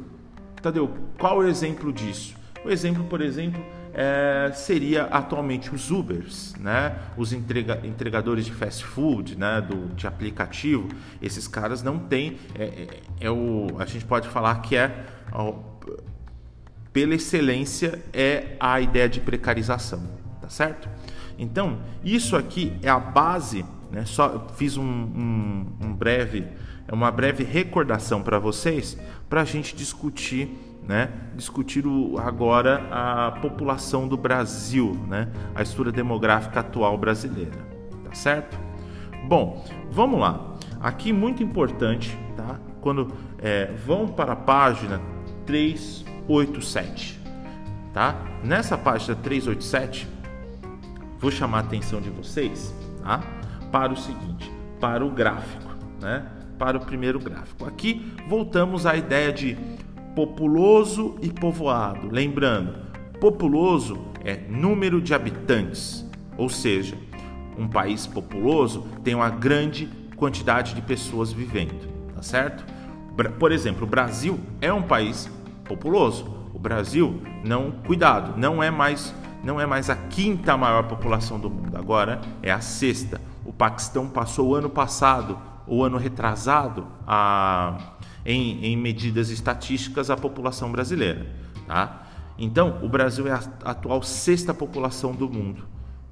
Tadeu, 0.63 0.91
qual 1.19 1.43
é 1.43 1.45
o 1.45 1.47
exemplo 1.47 1.93
disso? 1.93 2.41
O 2.65 2.69
exemplo, 2.69 3.03
por 3.03 3.21
exemplo, 3.21 3.63
é, 3.93 4.51
seria 4.53 5.03
atualmente 5.03 5.73
os 5.73 5.91
Ubers, 5.91 6.55
né? 6.59 6.97
os 7.17 7.33
entrega, 7.33 7.81
entregadores 7.85 8.45
de 8.45 8.53
fast 8.53 8.83
food, 8.85 9.37
né? 9.37 9.61
Do, 9.61 9.93
de 9.93 10.07
aplicativo. 10.07 10.87
Esses 11.21 11.47
caras 11.47 11.83
não 11.83 11.99
têm. 11.99 12.37
É, 12.55 12.63
é, 12.63 12.87
é 13.21 13.31
o, 13.31 13.67
a 13.77 13.85
gente 13.85 14.05
pode 14.05 14.27
falar 14.29 14.55
que 14.61 14.75
é, 14.75 15.05
pela 16.93 17.15
excelência, 17.15 18.01
é 18.13 18.55
a 18.59 18.79
ideia 18.79 19.09
de 19.09 19.19
precarização, 19.19 20.07
tá 20.41 20.49
certo? 20.49 20.87
Então, 21.37 21.79
isso 22.03 22.35
aqui 22.35 22.73
é 22.81 22.89
a 22.89 22.99
base. 22.99 23.65
Né? 23.91 24.05
Só 24.05 24.47
fiz 24.55 24.77
um, 24.77 24.83
um, 24.83 25.67
um 25.81 25.93
breve, 25.93 26.47
uma 26.91 27.11
breve 27.11 27.43
recordação 27.43 28.23
para 28.23 28.39
vocês 28.39 28.97
para 29.29 29.41
a 29.41 29.45
gente 29.45 29.75
discutir 29.75 30.49
né, 30.87 31.09
discutir 31.35 31.87
o, 31.87 32.17
agora 32.19 32.87
a 32.91 33.31
população 33.31 34.07
do 34.07 34.17
Brasil, 34.17 34.99
né, 35.07 35.29
a 35.55 35.61
estrutura 35.61 35.91
demográfica 35.91 36.59
atual 36.59 36.97
brasileira, 36.97 37.57
tá 38.03 38.13
certo? 38.13 38.57
Bom, 39.27 39.65
vamos 39.89 40.19
lá. 40.19 40.53
Aqui 40.81 41.13
muito 41.13 41.41
importante, 41.41 42.17
tá? 42.35 42.59
Quando 42.81 43.13
é, 43.39 43.71
vão 43.85 44.07
para 44.07 44.33
a 44.33 44.35
página 44.35 44.99
387, 45.45 47.19
tá? 47.93 48.15
Nessa 48.43 48.77
página 48.77 49.15
387, 49.15 50.07
vou 51.17 51.31
chamar 51.31 51.59
a 51.59 51.61
atenção 51.61 52.01
de 52.01 52.09
vocês, 52.09 52.75
tá? 53.01 53.21
Para 53.71 53.93
o 53.93 53.97
seguinte, 53.97 54.51
para 54.81 55.05
o 55.05 55.09
gráfico, 55.09 55.71
né? 56.01 56.25
Para 56.59 56.77
o 56.77 56.81
primeiro 56.81 57.17
gráfico. 57.17 57.65
Aqui 57.65 58.13
voltamos 58.27 58.85
à 58.85 58.97
ideia 58.97 59.31
de 59.31 59.57
populoso 60.15 61.15
e 61.21 61.29
povoado. 61.29 62.09
Lembrando, 62.11 62.75
populoso 63.19 63.99
é 64.23 64.37
número 64.49 65.01
de 65.01 65.13
habitantes, 65.13 66.05
ou 66.37 66.49
seja, 66.49 66.97
um 67.57 67.67
país 67.67 68.07
populoso 68.07 68.85
tem 69.03 69.15
uma 69.15 69.29
grande 69.29 69.89
quantidade 70.15 70.73
de 70.73 70.81
pessoas 70.81 71.31
vivendo, 71.31 71.87
tá 72.15 72.21
certo? 72.21 72.65
Por 73.37 73.51
exemplo, 73.51 73.83
o 73.83 73.89
Brasil 73.89 74.39
é 74.59 74.73
um 74.73 74.81
país 74.81 75.29
populoso. 75.65 76.49
O 76.53 76.59
Brasil 76.59 77.21
não, 77.43 77.71
cuidado, 77.71 78.39
não 78.39 78.63
é 78.63 78.71
mais 78.71 79.13
não 79.43 79.59
é 79.59 79.65
mais 79.65 79.89
a 79.89 79.95
quinta 79.95 80.55
maior 80.55 80.83
população 80.83 81.37
do 81.37 81.49
mundo, 81.49 81.77
agora 81.77 82.21
é 82.41 82.49
a 82.49 82.61
sexta. 82.61 83.19
O 83.45 83.51
Paquistão 83.51 84.07
passou 84.07 84.49
o 84.49 84.55
ano 84.55 84.69
passado, 84.69 85.37
o 85.67 85.83
ano 85.83 85.97
retrasado, 85.97 86.87
a 87.05 87.77
em, 88.25 88.65
em 88.65 88.77
medidas 88.77 89.29
estatísticas 89.29 90.09
a 90.09 90.17
população 90.17 90.71
brasileira. 90.71 91.25
Tá? 91.67 92.07
Então, 92.37 92.79
o 92.81 92.89
Brasil 92.89 93.27
é 93.27 93.31
a 93.31 93.43
atual 93.63 94.01
sexta 94.01 94.53
população 94.53 95.13
do 95.13 95.29
mundo. 95.29 95.65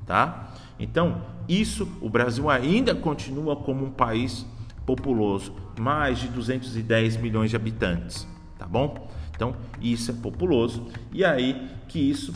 Tá? 0.06 0.54
Então, 0.80 1.22
isso, 1.48 1.88
o 2.02 2.10
Brasil 2.10 2.50
ainda 2.50 2.94
continua 2.96 3.56
como 3.56 3.86
um 3.86 3.92
país 3.92 4.46
populoso, 4.86 5.54
mais 5.80 6.20
de 6.20 6.28
210 6.28 7.18
milhões 7.18 7.52
de 7.52 7.56
habitantes, 7.56 8.28
tá 8.58 8.66
bom? 8.66 9.08
Então, 9.36 9.56
isso 9.80 10.12
é 10.12 10.14
populoso 10.14 10.88
e 11.14 11.24
aí 11.24 11.70
que 11.88 12.00
isso 12.00 12.34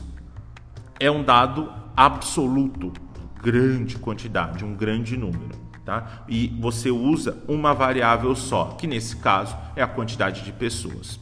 é 0.99 1.09
um 1.09 1.23
dado 1.23 1.71
absoluto, 1.97 2.93
grande 3.41 3.97
quantidade, 3.97 4.63
um 4.63 4.75
grande 4.75 5.17
número 5.17 5.64
tá? 5.85 6.23
E 6.27 6.47
você 6.59 6.89
usa 6.89 7.37
uma 7.47 7.73
variável 7.73 8.35
só, 8.35 8.75
que 8.77 8.87
nesse 8.87 9.17
caso 9.17 9.55
é 9.75 9.83
a 9.83 9.87
quantidade 9.87 10.41
de 10.41 10.51
pessoas. 10.51 11.19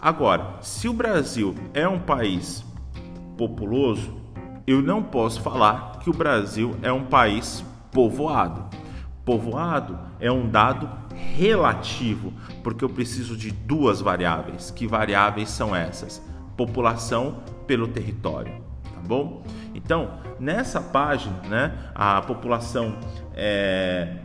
Agora, 0.00 0.58
se 0.60 0.88
o 0.88 0.92
Brasil 0.92 1.54
é 1.72 1.88
um 1.88 1.98
país 1.98 2.64
populoso, 3.38 4.14
eu 4.66 4.82
não 4.82 5.02
posso 5.02 5.40
falar 5.40 5.98
que 6.00 6.10
o 6.10 6.12
Brasil 6.12 6.76
é 6.82 6.92
um 6.92 7.04
país 7.04 7.64
povoado. 7.90 8.64
Povoado 9.24 9.98
é 10.20 10.30
um 10.30 10.48
dado 10.48 10.90
relativo, 11.36 12.32
porque 12.62 12.84
eu 12.84 12.88
preciso 12.88 13.36
de 13.36 13.50
duas 13.50 14.00
variáveis. 14.00 14.70
Que 14.70 14.86
variáveis 14.86 15.48
são 15.48 15.74
essas? 15.74 16.22
População 16.56 17.42
pelo 17.66 17.88
território, 17.88 18.52
tá 18.82 19.00
bom? 19.06 19.42
Então, 19.74 20.18
nessa 20.38 20.80
página, 20.80 21.40
né, 21.48 21.78
a 21.94 22.20
população 22.20 22.96
é, 23.34 24.16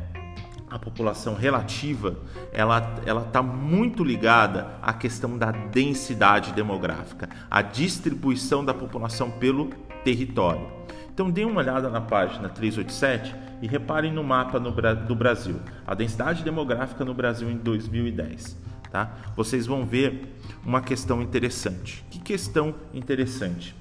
a 0.69 0.77
população 0.77 1.33
relativa, 1.33 2.17
ela 2.53 2.95
ela 3.05 3.21
está 3.21 3.41
muito 3.41 4.03
ligada 4.03 4.67
à 4.81 4.93
questão 4.93 5.37
da 5.37 5.51
densidade 5.51 6.53
demográfica, 6.53 7.29
a 7.49 7.61
distribuição 7.61 8.63
da 8.63 8.73
população 8.73 9.31
pelo 9.31 9.69
território. 10.03 10.79
Então, 11.13 11.29
dê 11.29 11.43
uma 11.43 11.59
olhada 11.59 11.89
na 11.89 11.99
página 11.99 12.47
387 12.47 13.35
e 13.61 13.67
reparem 13.67 14.13
no 14.13 14.23
mapa 14.23 14.57
no, 14.57 14.71
do 14.71 15.15
Brasil, 15.15 15.59
a 15.85 15.93
densidade 15.93 16.43
demográfica 16.43 17.03
no 17.03 17.13
Brasil 17.13 17.49
em 17.49 17.57
2010. 17.57 18.57
Tá? 18.89 19.11
Vocês 19.35 19.67
vão 19.67 19.85
ver 19.85 20.33
uma 20.65 20.81
questão 20.81 21.21
interessante. 21.21 22.05
Que 22.09 22.19
questão 22.19 22.73
interessante? 22.93 23.75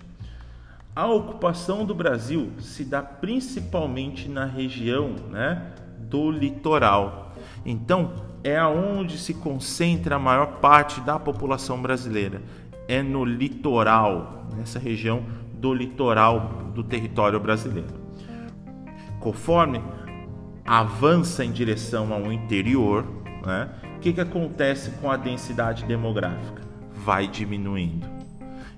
A 0.98 1.06
ocupação 1.06 1.84
do 1.84 1.94
Brasil 1.94 2.50
se 2.58 2.84
dá 2.84 3.00
principalmente 3.00 4.28
na 4.28 4.44
região 4.44 5.14
né, 5.30 5.70
do 5.96 6.28
litoral. 6.28 7.36
Então, 7.64 8.14
é 8.42 8.58
aonde 8.58 9.16
se 9.16 9.32
concentra 9.32 10.16
a 10.16 10.18
maior 10.18 10.58
parte 10.58 11.00
da 11.02 11.16
população 11.16 11.80
brasileira. 11.80 12.42
É 12.88 13.00
no 13.00 13.24
litoral, 13.24 14.48
nessa 14.56 14.80
região 14.80 15.22
do 15.54 15.72
litoral 15.72 16.72
do 16.74 16.82
território 16.82 17.38
brasileiro. 17.38 17.94
Conforme 19.20 19.80
avança 20.66 21.44
em 21.44 21.52
direção 21.52 22.12
ao 22.12 22.32
interior, 22.32 23.06
né, 23.46 23.70
o 23.98 24.00
que, 24.00 24.12
que 24.12 24.20
acontece 24.20 24.90
com 25.00 25.08
a 25.08 25.16
densidade 25.16 25.84
demográfica? 25.84 26.60
Vai 26.92 27.28
diminuindo. 27.28 28.17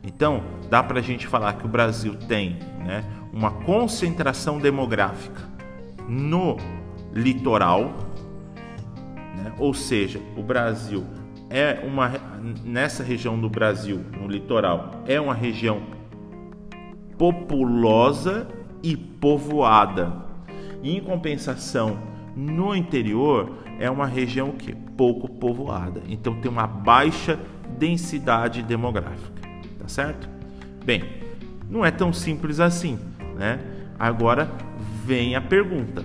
Então, 0.02 0.42
dá 0.68 0.82
para 0.82 0.98
a 0.98 1.02
gente 1.02 1.26
falar 1.26 1.54
que 1.54 1.66
o 1.66 1.68
Brasil 1.68 2.14
tem 2.14 2.58
né, 2.78 3.04
uma 3.32 3.50
concentração 3.50 4.58
demográfica 4.58 5.42
no 6.08 6.56
litoral, 7.12 7.92
né, 9.36 9.52
ou 9.58 9.74
seja, 9.74 10.20
o 10.36 10.42
Brasil 10.42 11.04
é 11.50 11.84
uma 11.84 12.12
nessa 12.64 13.02
região 13.02 13.38
do 13.38 13.48
Brasil, 13.48 14.04
no 14.18 14.28
litoral, 14.28 15.02
é 15.06 15.20
uma 15.20 15.34
região 15.34 15.82
populosa 17.18 18.48
e 18.82 18.96
povoada. 18.96 20.12
Em 20.82 21.00
compensação, 21.00 21.98
no 22.34 22.74
interior 22.74 23.50
é 23.78 23.90
uma 23.90 24.06
região 24.06 24.52
que 24.52 24.74
pouco 24.74 25.28
povoada. 25.28 26.02
Então 26.08 26.40
tem 26.40 26.50
uma 26.50 26.66
baixa 26.66 27.38
densidade 27.78 28.62
demográfica 28.62 29.39
certo? 29.90 30.28
Bem, 30.84 31.20
Não 31.68 31.84
é 31.84 31.90
tão 31.92 32.12
simples 32.12 32.58
assim, 32.58 32.98
né? 33.36 33.60
Agora 33.96 34.50
vem 35.04 35.36
a 35.36 35.40
pergunta: 35.40 36.04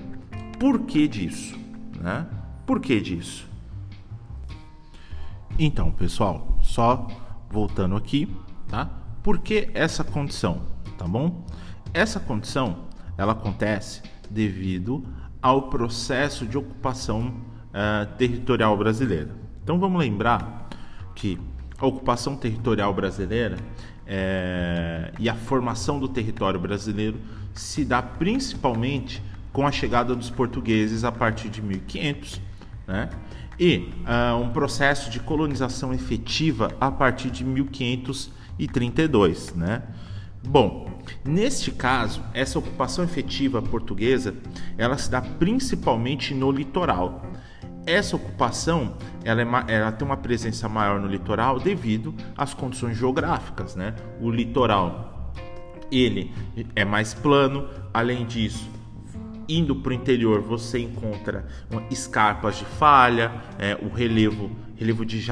por 0.59 0.81
que 0.81 1.07
disso? 1.07 1.57
Né? 1.99 2.25
Por 2.67 2.79
que 2.79 3.01
disso? 3.01 3.49
Então, 5.57 5.91
pessoal, 5.91 6.59
só 6.61 7.07
voltando 7.49 7.95
aqui, 7.95 8.31
tá? 8.67 8.89
Por 9.23 9.39
que 9.39 9.69
essa 9.73 10.03
condição, 10.03 10.61
tá 10.97 11.07
bom? 11.07 11.45
Essa 11.93 12.19
condição, 12.19 12.85
ela 13.17 13.31
acontece 13.31 14.03
devido 14.29 15.03
ao 15.41 15.63
processo 15.69 16.45
de 16.45 16.57
ocupação 16.57 17.27
uh, 17.69 18.05
territorial 18.17 18.77
brasileira. 18.77 19.35
Então, 19.63 19.79
vamos 19.79 19.99
lembrar 19.99 20.67
que 21.15 21.39
a 21.77 21.85
ocupação 21.85 22.35
territorial 22.35 22.93
brasileira 22.93 23.57
é, 24.07 25.11
e 25.19 25.27
a 25.27 25.35
formação 25.35 25.99
do 25.99 26.07
território 26.07 26.59
brasileiro 26.59 27.19
se 27.53 27.83
dá 27.83 28.01
principalmente 28.01 29.21
com 29.51 29.65
a 29.65 29.71
chegada 29.71 30.15
dos 30.15 30.29
portugueses 30.29 31.03
a 31.03 31.11
partir 31.11 31.49
de 31.49 31.61
1500, 31.61 32.41
né? 32.87 33.09
e 33.57 33.89
uh, 34.03 34.35
um 34.37 34.49
processo 34.49 35.09
de 35.09 35.19
colonização 35.19 35.93
efetiva 35.93 36.71
a 36.79 36.91
partir 36.91 37.29
de 37.29 37.45
1532. 37.45 39.55
Né? 39.55 39.81
Bom, 40.45 40.91
neste 41.23 41.71
caso, 41.71 42.21
essa 42.33 42.59
ocupação 42.59 43.05
efetiva 43.05 43.61
portuguesa 43.61 44.35
ela 44.77 44.97
se 44.97 45.09
dá 45.09 45.21
principalmente 45.21 46.33
no 46.33 46.51
litoral. 46.51 47.25
Essa 47.85 48.15
ocupação 48.15 48.97
ela, 49.23 49.41
é, 49.41 49.75
ela 49.75 49.91
tem 49.91 50.05
uma 50.05 50.17
presença 50.17 50.67
maior 50.67 50.99
no 50.99 51.07
litoral 51.07 51.59
devido 51.59 52.13
às 52.35 52.53
condições 52.53 52.97
geográficas. 52.97 53.75
Né? 53.75 53.93
O 54.19 54.31
litoral 54.31 55.33
ele 55.91 56.33
é 56.75 56.83
mais 56.83 57.13
plano, 57.13 57.69
além 57.93 58.25
disso, 58.25 58.69
indo 59.47 59.75
para 59.75 59.91
o 59.91 59.93
interior 59.93 60.41
você 60.41 60.79
encontra 60.79 61.45
escarpas 61.89 62.57
de 62.57 62.65
falha, 62.65 63.31
é, 63.59 63.75
o 63.75 63.89
relevo, 63.89 64.51
relevo 64.75 65.05
de, 65.05 65.23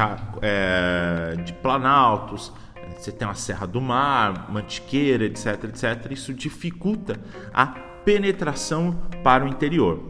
é, 0.41 1.36
de 1.43 1.53
planaltos, 1.53 2.53
é, 2.75 3.00
você 3.00 3.12
tem 3.12 3.27
a 3.27 3.33
Serra 3.33 3.65
do 3.65 3.81
Mar, 3.81 4.51
Mantiqueira, 4.51 5.25
etc, 5.25 5.63
etc. 5.65 6.12
Isso 6.12 6.33
dificulta 6.33 7.19
a 7.53 7.65
penetração 8.05 8.95
para 9.24 9.43
o 9.45 9.48
interior. 9.48 10.07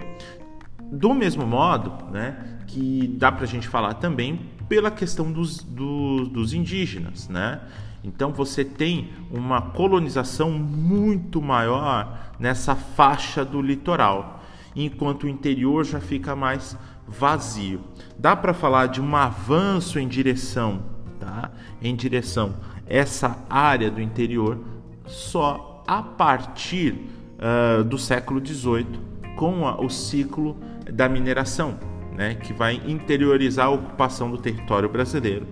Do 0.93 1.13
mesmo 1.13 1.45
modo, 1.47 1.91
né, 2.11 2.59
que 2.67 3.07
dá 3.17 3.31
para 3.31 3.45
a 3.45 3.47
gente 3.47 3.67
falar 3.67 3.95
também 3.95 4.39
pela 4.69 4.91
questão 4.91 5.31
dos, 5.31 5.63
dos, 5.63 6.27
dos 6.27 6.53
indígenas, 6.53 7.27
né? 7.27 7.61
Então 8.03 8.31
você 8.31 8.63
tem 8.63 9.09
uma 9.31 9.61
colonização 9.61 10.51
muito 10.51 11.41
maior 11.41 12.31
nessa 12.37 12.75
faixa 12.75 13.43
do 13.43 13.61
litoral, 13.61 14.43
enquanto 14.75 15.23
o 15.23 15.29
interior 15.29 15.83
já 15.83 15.99
fica 15.99 16.35
mais 16.35 16.77
vazio. 17.07 17.81
Dá 18.17 18.35
para 18.35 18.53
falar 18.53 18.87
de 18.87 19.01
um 19.01 19.15
avanço 19.15 19.97
em 19.97 20.07
direção, 20.07 20.83
tá? 21.19 21.51
Em 21.81 21.95
direção 21.95 22.53
essa 22.85 23.43
área 23.49 23.89
do 23.89 24.01
interior 24.01 24.59
só 25.07 25.83
a 25.87 26.01
partir 26.01 26.93
uh, 26.93 27.83
do 27.83 27.97
século 27.97 28.45
XVIII, 28.45 28.99
com 29.35 29.67
a, 29.67 29.81
o 29.81 29.89
ciclo 29.89 30.57
da 30.91 31.07
mineração, 31.09 31.77
né, 32.15 32.35
que 32.35 32.53
vai 32.53 32.81
interiorizar 32.85 33.67
a 33.67 33.71
ocupação 33.71 34.29
do 34.29 34.37
território 34.37 34.87
brasileiro 34.89 35.47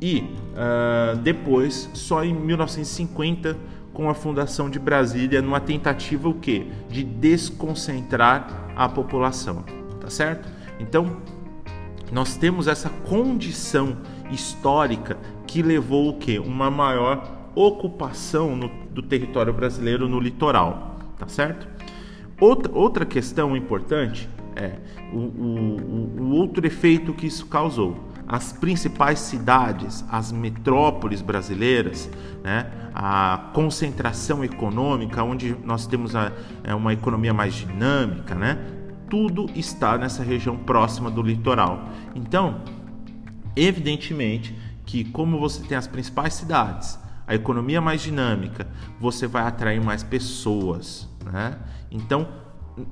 e 0.00 0.24
uh, 0.54 1.16
depois, 1.18 1.90
só 1.92 2.24
em 2.24 2.32
1950, 2.32 3.56
com 3.92 4.08
a 4.08 4.14
fundação 4.14 4.70
de 4.70 4.78
Brasília, 4.78 5.42
numa 5.42 5.60
tentativa 5.60 6.28
o 6.28 6.34
quê? 6.34 6.66
De 6.88 7.04
desconcentrar 7.04 8.72
a 8.74 8.88
população, 8.88 9.62
tá 10.00 10.08
certo? 10.08 10.48
Então, 10.78 11.18
nós 12.10 12.36
temos 12.36 12.66
essa 12.66 12.88
condição 12.88 13.98
histórica 14.30 15.18
que 15.46 15.60
levou 15.60 16.08
o 16.08 16.18
quê? 16.18 16.38
Uma 16.38 16.70
maior 16.70 17.50
ocupação 17.54 18.56
no, 18.56 18.70
do 18.90 19.02
território 19.02 19.52
brasileiro 19.52 20.08
no 20.08 20.18
litoral, 20.18 20.98
tá 21.18 21.28
certo? 21.28 21.68
Outra, 22.40 22.72
outra 22.72 23.04
questão 23.04 23.54
importante 23.54 24.28
é 24.60 24.78
o, 25.12 25.18
o, 25.18 26.16
o 26.20 26.30
outro 26.32 26.66
efeito 26.66 27.12
que 27.14 27.26
isso 27.26 27.46
causou 27.46 28.10
as 28.30 28.52
principais 28.52 29.18
cidades, 29.18 30.04
as 30.08 30.30
metrópoles 30.30 31.20
brasileiras, 31.20 32.08
né, 32.44 32.70
a 32.94 33.50
concentração 33.52 34.44
econômica, 34.44 35.24
onde 35.24 35.56
nós 35.64 35.84
temos 35.84 36.14
a, 36.14 36.30
é, 36.62 36.72
uma 36.72 36.92
economia 36.92 37.34
mais 37.34 37.54
dinâmica, 37.54 38.36
né, 38.36 38.56
tudo 39.08 39.50
está 39.56 39.98
nessa 39.98 40.22
região 40.22 40.56
próxima 40.56 41.10
do 41.10 41.20
litoral. 41.20 41.88
Então, 42.14 42.62
evidentemente 43.56 44.56
que, 44.86 45.02
como 45.02 45.40
você 45.40 45.64
tem 45.64 45.76
as 45.76 45.88
principais 45.88 46.34
cidades, 46.34 47.00
a 47.26 47.34
economia 47.34 47.80
mais 47.80 48.00
dinâmica, 48.00 48.68
você 49.00 49.26
vai 49.26 49.42
atrair 49.42 49.82
mais 49.82 50.04
pessoas. 50.04 51.08
Né? 51.24 51.56
Então, 51.90 52.28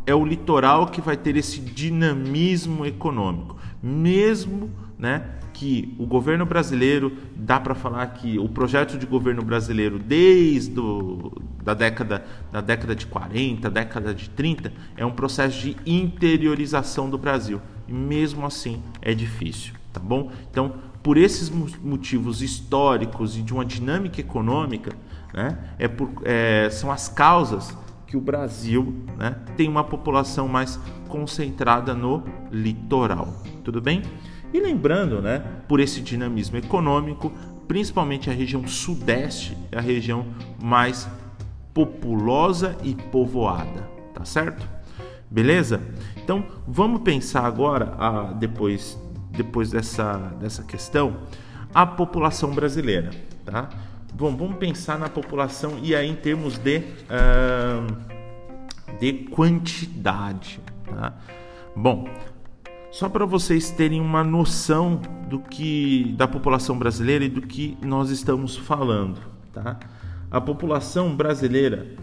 é 0.06 0.14
o 0.14 0.24
litoral 0.24 0.88
que 0.88 1.00
vai 1.00 1.16
ter 1.16 1.36
esse 1.36 1.60
dinamismo 1.60 2.84
econômico, 2.84 3.56
mesmo 3.82 4.70
né, 4.98 5.24
que 5.52 5.94
o 5.98 6.06
governo 6.06 6.46
brasileiro 6.46 7.12
dá 7.34 7.58
para 7.58 7.74
falar 7.74 8.06
que 8.08 8.38
o 8.38 8.48
projeto 8.48 8.96
de 8.96 9.06
governo 9.06 9.42
brasileiro 9.42 9.98
desde 9.98 10.70
do, 10.70 11.32
da 11.62 11.74
década 11.74 12.24
da 12.52 12.60
década 12.60 12.94
de 12.94 13.06
40, 13.06 13.68
década 13.68 14.14
de 14.14 14.30
30 14.30 14.72
é 14.96 15.04
um 15.04 15.10
processo 15.10 15.60
de 15.60 15.76
interiorização 15.84 17.10
do 17.10 17.18
Brasil 17.18 17.60
e 17.88 17.92
mesmo 17.92 18.46
assim 18.46 18.82
é 19.02 19.12
difícil, 19.14 19.74
tá 19.92 20.00
bom? 20.00 20.30
Então 20.50 20.74
por 21.02 21.16
esses 21.16 21.50
motivos 21.50 22.42
históricos 22.42 23.36
e 23.36 23.42
de 23.42 23.52
uma 23.52 23.64
dinâmica 23.64 24.20
econômica, 24.20 24.92
né, 25.32 25.58
é 25.78 25.88
por, 25.88 26.10
é, 26.24 26.68
são 26.70 26.90
as 26.90 27.08
causas 27.08 27.76
que 28.08 28.16
o 28.16 28.20
Brasil 28.20 29.04
né, 29.16 29.36
tem 29.56 29.68
uma 29.68 29.84
população 29.84 30.48
mais 30.48 30.80
concentrada 31.08 31.94
no 31.94 32.24
litoral. 32.50 33.42
Tudo 33.62 33.80
bem? 33.80 34.02
E 34.52 34.58
lembrando, 34.58 35.20
né, 35.20 35.40
por 35.68 35.78
esse 35.78 36.00
dinamismo 36.00 36.56
econômico, 36.56 37.30
principalmente 37.68 38.30
a 38.30 38.32
região 38.32 38.66
sudeste 38.66 39.56
é 39.70 39.76
a 39.78 39.82
região 39.82 40.26
mais 40.60 41.06
populosa 41.74 42.74
e 42.82 42.94
povoada, 42.94 43.86
tá 44.14 44.24
certo? 44.24 44.66
Beleza? 45.30 45.82
Então 46.16 46.46
vamos 46.66 47.02
pensar 47.02 47.44
agora, 47.44 47.94
a, 47.98 48.32
depois, 48.32 48.98
depois 49.30 49.70
dessa, 49.70 50.14
dessa 50.40 50.62
questão, 50.62 51.18
a 51.74 51.84
população 51.84 52.54
brasileira, 52.54 53.10
tá? 53.44 53.68
Bom, 54.14 54.36
vamos 54.36 54.56
pensar 54.56 54.98
na 54.98 55.08
população 55.08 55.78
e 55.82 55.94
aí 55.94 56.08
em 56.08 56.16
termos 56.16 56.58
de, 56.58 56.78
uh, 56.78 57.96
de 58.98 59.12
quantidade. 59.30 60.60
Tá? 60.84 61.14
Bom, 61.76 62.08
só 62.90 63.08
para 63.08 63.24
vocês 63.24 63.70
terem 63.70 64.00
uma 64.00 64.24
noção 64.24 65.00
do 65.28 65.38
que 65.38 66.14
da 66.16 66.26
população 66.26 66.78
brasileira 66.78 67.24
e 67.24 67.28
do 67.28 67.42
que 67.42 67.76
nós 67.82 68.10
estamos 68.10 68.56
falando, 68.56 69.20
tá? 69.52 69.78
A 70.30 70.40
população 70.40 71.14
brasileira 71.14 71.94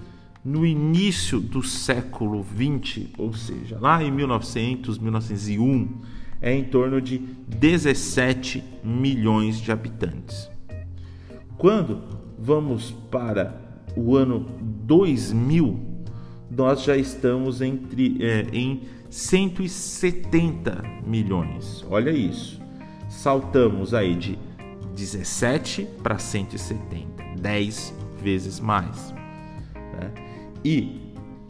no 0.44 0.65
início 0.65 1.39
do 1.39 1.63
século 1.63 2.44
20, 2.44 3.13
ou 3.18 3.34
seja, 3.34 3.80
lá 3.80 4.04
em 4.04 4.12
1900, 4.12 5.00
1901, 5.00 6.02
é 6.39 6.54
em 6.54 6.63
torno 6.63 7.02
de 7.02 7.18
17 7.18 8.63
milhões 8.84 9.60
de 9.60 9.72
habitantes. 9.72 10.55
Quando 11.65 11.99
vamos 12.38 12.91
para 13.10 13.60
o 13.97 14.15
ano 14.15 14.45
2000, 14.62 15.80
nós 16.51 16.84
já 16.84 16.95
estamos 16.95 17.60
entre, 17.60 18.23
é, 18.23 18.45
em 18.54 18.84
170 19.10 20.84
milhões. 21.08 21.84
Olha 21.89 22.12
isso. 22.12 22.62
Saltamos 23.10 23.95
aí 23.95 24.13
de 24.13 24.38
17 24.95 25.88
para 26.04 26.19
170, 26.19 27.23
10 27.41 27.95
vezes 28.21 28.60
mais. 28.60 29.12
Né? 29.73 30.12
E 30.63 31.01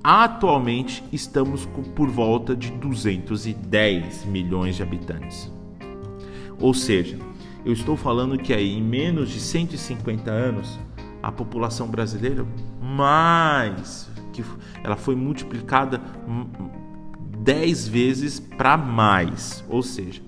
atualmente 0.02 1.04
estamos 1.12 1.66
com, 1.66 1.84
por 1.84 2.08
volta 2.08 2.56
de 2.56 2.72
210 2.72 4.24
milhões 4.24 4.78
de 4.78 4.84
habitantes. 4.84 5.52
Ou 6.58 6.74
seja, 6.74 7.20
eu 7.66 7.74
estou 7.74 7.98
falando 7.98 8.38
que 8.38 8.54
aí 8.54 8.78
em 8.78 8.82
menos 8.82 9.30
de 9.30 9.40
150 9.40 10.30
anos 10.30 10.80
a 11.22 11.32
população 11.32 11.88
brasileira 11.88 12.46
mais 12.80 14.10
que 14.32 14.44
ela 14.84 14.96
foi 14.96 15.16
multiplicada 15.16 16.00
10 17.40 17.88
vezes 17.88 18.40
para 18.40 18.78
mais. 18.78 19.64
Ou 19.68 19.82
seja, 19.82 20.22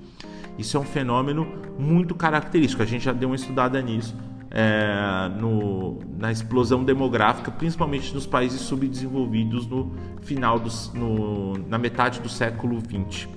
isso 0.57 0.75
é 0.77 0.79
um 0.79 0.85
fenômeno 0.85 1.47
muito 1.77 2.15
característico. 2.15 2.81
A 2.81 2.85
gente 2.85 3.05
já 3.05 3.13
deu 3.13 3.29
uma 3.29 3.35
estudada 3.35 3.79
nisso 3.81 4.15
é, 4.49 5.29
no, 5.39 5.99
na 6.17 6.31
explosão 6.31 6.83
demográfica, 6.83 7.51
principalmente 7.51 8.13
nos 8.13 8.25
países 8.25 8.61
subdesenvolvidos 8.61 9.67
no 9.67 9.93
final 10.21 10.59
dos, 10.59 10.91
no, 10.93 11.57
na 11.67 11.77
metade 11.77 12.19
do 12.21 12.29
século 12.29 12.79
XX. 12.79 13.27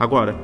Agora, 0.00 0.36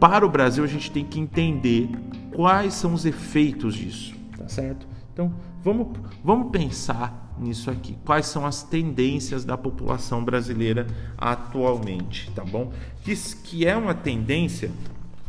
para 0.00 0.24
o 0.24 0.28
Brasil, 0.28 0.62
a 0.64 0.66
gente 0.66 0.90
tem 0.90 1.04
que 1.04 1.18
entender 1.18 1.88
quais 2.34 2.74
são 2.74 2.94
os 2.94 3.04
efeitos 3.04 3.74
disso, 3.74 4.14
tá 4.36 4.48
certo? 4.48 4.86
Então, 5.12 5.34
vamos, 5.62 5.88
vamos 6.22 6.50
pensar 6.50 7.34
nisso 7.38 7.70
aqui. 7.70 7.96
Quais 8.04 8.26
são 8.26 8.46
as 8.46 8.62
tendências 8.62 9.44
da 9.44 9.56
população 9.56 10.24
brasileira 10.24 10.86
atualmente, 11.16 12.30
tá 12.32 12.44
bom? 12.44 12.72
Que, 13.02 13.14
que 13.42 13.66
é 13.66 13.76
uma 13.76 13.94
tendência 13.94 14.70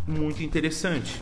muito 0.07 0.43
interessante. 0.43 1.21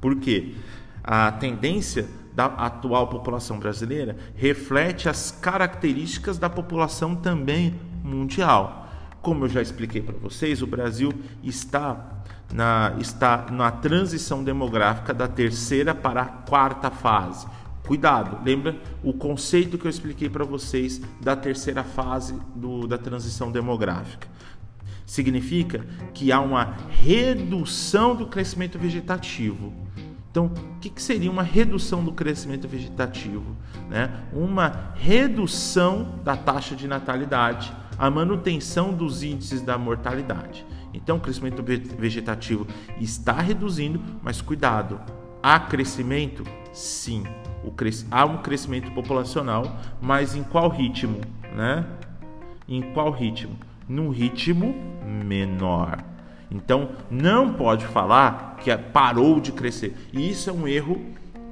Por 0.00 0.16
quê? 0.16 0.54
A 1.02 1.32
tendência 1.32 2.08
da 2.34 2.46
atual 2.46 3.08
população 3.08 3.58
brasileira 3.58 4.16
reflete 4.34 5.08
as 5.08 5.30
características 5.30 6.38
da 6.38 6.48
população 6.48 7.14
também 7.14 7.74
mundial. 8.02 8.88
Como 9.20 9.44
eu 9.44 9.48
já 9.48 9.62
expliquei 9.62 10.02
para 10.02 10.18
vocês, 10.18 10.62
o 10.62 10.66
Brasil 10.66 11.12
está 11.44 12.21
na, 12.52 12.94
está 12.98 13.46
na 13.50 13.70
transição 13.70 14.44
demográfica 14.44 15.14
da 15.14 15.26
terceira 15.26 15.94
para 15.94 16.22
a 16.22 16.26
quarta 16.26 16.90
fase. 16.90 17.46
Cuidado, 17.86 18.38
lembra 18.44 18.76
o 19.02 19.12
conceito 19.12 19.76
que 19.76 19.86
eu 19.86 19.90
expliquei 19.90 20.28
para 20.28 20.44
vocês 20.44 21.00
da 21.20 21.34
terceira 21.34 21.82
fase 21.82 22.38
do, 22.54 22.86
da 22.86 22.96
transição 22.96 23.50
demográfica. 23.50 24.28
Significa 25.04 25.84
que 26.14 26.30
há 26.30 26.40
uma 26.40 26.76
redução 26.88 28.14
do 28.14 28.26
crescimento 28.26 28.78
vegetativo. 28.78 29.72
Então, 30.30 30.46
o 30.46 30.80
que, 30.80 30.88
que 30.88 31.02
seria 31.02 31.30
uma 31.30 31.42
redução 31.42 32.02
do 32.02 32.12
crescimento 32.12 32.66
vegetativo? 32.66 33.54
Né? 33.90 34.10
Uma 34.32 34.92
redução 34.94 36.20
da 36.24 36.36
taxa 36.36 36.74
de 36.74 36.88
natalidade, 36.88 37.70
a 37.98 38.08
manutenção 38.08 38.94
dos 38.94 39.22
índices 39.22 39.60
da 39.60 39.76
mortalidade. 39.76 40.64
Então, 40.92 41.16
o 41.16 41.20
crescimento 41.20 41.62
vegetativo 41.62 42.66
está 43.00 43.40
reduzindo, 43.40 44.00
mas 44.22 44.40
cuidado, 44.40 45.00
há 45.42 45.58
crescimento? 45.58 46.44
Sim, 46.72 47.24
cres... 47.76 48.06
há 48.10 48.24
um 48.24 48.38
crescimento 48.38 48.90
populacional, 48.92 49.80
mas 50.00 50.34
em 50.34 50.42
qual 50.42 50.68
ritmo? 50.68 51.20
Né? 51.54 51.86
Em 52.68 52.82
qual 52.92 53.10
ritmo? 53.10 53.56
Num 53.88 54.10
ritmo 54.10 54.74
menor. 55.24 56.02
Então, 56.50 56.90
não 57.10 57.54
pode 57.54 57.86
falar 57.86 58.56
que 58.62 58.76
parou 58.76 59.40
de 59.40 59.52
crescer. 59.52 59.94
E 60.12 60.30
isso 60.30 60.50
é 60.50 60.52
um 60.52 60.68
erro 60.68 61.00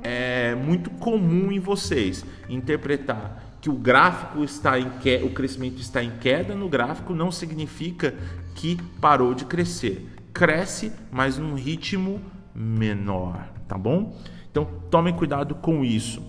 é, 0.02 0.54
muito 0.54 0.90
comum 0.90 1.50
em 1.50 1.58
vocês. 1.58 2.24
Interpretar 2.48 3.42
que 3.60 3.68
o 3.68 3.74
gráfico 3.74 4.42
está 4.42 4.78
em 4.78 4.88
queda, 5.00 5.26
o 5.26 5.30
crescimento 5.30 5.80
está 5.80 6.02
em 6.02 6.10
queda 6.18 6.54
no 6.54 6.68
gráfico 6.68 7.14
não 7.14 7.30
significa 7.30 8.14
que 8.54 8.76
parou 9.00 9.34
de 9.34 9.44
crescer. 9.44 10.06
Cresce, 10.32 10.92
mas 11.10 11.38
num 11.38 11.54
ritmo 11.54 12.20
menor, 12.54 13.48
tá 13.66 13.76
bom? 13.76 14.16
Então, 14.50 14.66
tomem 14.90 15.14
cuidado 15.14 15.54
com 15.54 15.84
isso. 15.84 16.22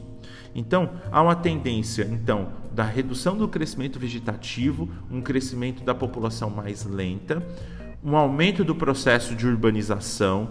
Então, 0.53 0.89
há 1.11 1.21
uma 1.21 1.35
tendência, 1.35 2.07
então, 2.11 2.49
da 2.71 2.83
redução 2.83 3.37
do 3.37 3.47
crescimento 3.47 3.99
vegetativo, 3.99 4.89
um 5.09 5.21
crescimento 5.21 5.83
da 5.83 5.95
população 5.95 6.49
mais 6.49 6.85
lenta, 6.85 7.45
um 8.03 8.15
aumento 8.15 8.63
do 8.63 8.75
processo 8.75 9.35
de 9.35 9.47
urbanização, 9.47 10.49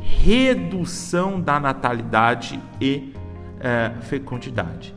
redução 0.00 1.40
da 1.40 1.58
natalidade 1.58 2.60
e 2.80 3.12
é, 3.58 3.92
fecundidade. 4.02 4.94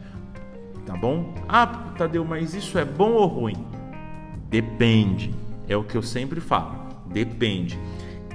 Tá 0.86 0.96
bom? 0.96 1.34
Ah, 1.48 1.68
Tadeu, 1.98 2.26
mas 2.26 2.54
isso 2.54 2.78
é 2.78 2.86
bom 2.86 3.12
ou 3.14 3.26
ruim? 3.26 3.66
Depende. 4.50 5.34
É 5.74 5.78
o 5.78 5.84
que 5.84 5.96
eu 5.96 6.04
sempre 6.04 6.40
falo. 6.40 6.88
Depende. 7.08 7.78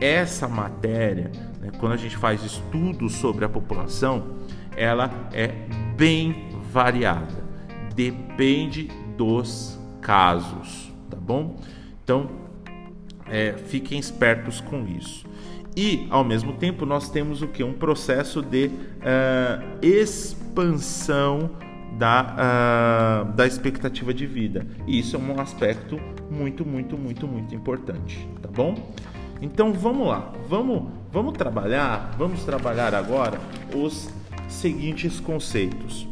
Essa 0.01 0.47
matéria, 0.47 1.31
né, 1.61 1.71
quando 1.79 1.93
a 1.93 1.97
gente 1.97 2.17
faz 2.17 2.45
estudos 2.45 3.15
sobre 3.15 3.45
a 3.45 3.49
população, 3.49 4.39
ela 4.77 5.11
é 5.33 5.49
bem 5.97 6.49
variada. 6.73 7.49
Depende 7.95 8.89
dos 9.17 9.79
casos, 10.01 10.93
tá 11.11 11.17
bom? 11.17 11.57
Então, 12.05 12.31
é, 13.27 13.53
fiquem 13.53 13.99
espertos 13.99 14.61
com 14.61 14.87
isso. 14.87 15.27
E, 15.77 16.07
ao 16.11 16.25
mesmo 16.25 16.55
tempo, 16.55 16.87
nós 16.87 17.09
temos 17.09 17.43
o 17.43 17.49
que? 17.49 17.63
Um 17.63 17.73
processo 17.73 18.43
de 18.43 18.67
uh, 18.67 19.79
expansão 19.81 21.51
da, 21.97 23.25
uh, 23.25 23.33
da 23.33 23.47
expectativa 23.47 24.13
de 24.13 24.27
vida. 24.27 24.67
E 24.87 24.99
isso 24.99 25.17
é 25.17 25.19
um 25.19 25.41
aspecto 25.41 26.01
muito, 26.31 26.65
muito, 26.65 26.97
muito, 26.97 27.27
muito 27.27 27.55
importante, 27.55 28.29
tá 28.43 28.49
bom? 28.49 28.93
Então 29.41 29.73
vamos 29.73 30.09
lá, 30.09 30.33
vamos, 30.49 30.91
vamos 31.13 31.33
trabalhar, 31.35 32.15
vamos 32.19 32.45
trabalhar 32.45 32.95
agora 32.95 33.39
os 33.75 34.11
seguintes 34.49 35.21
conceitos: 35.21 36.09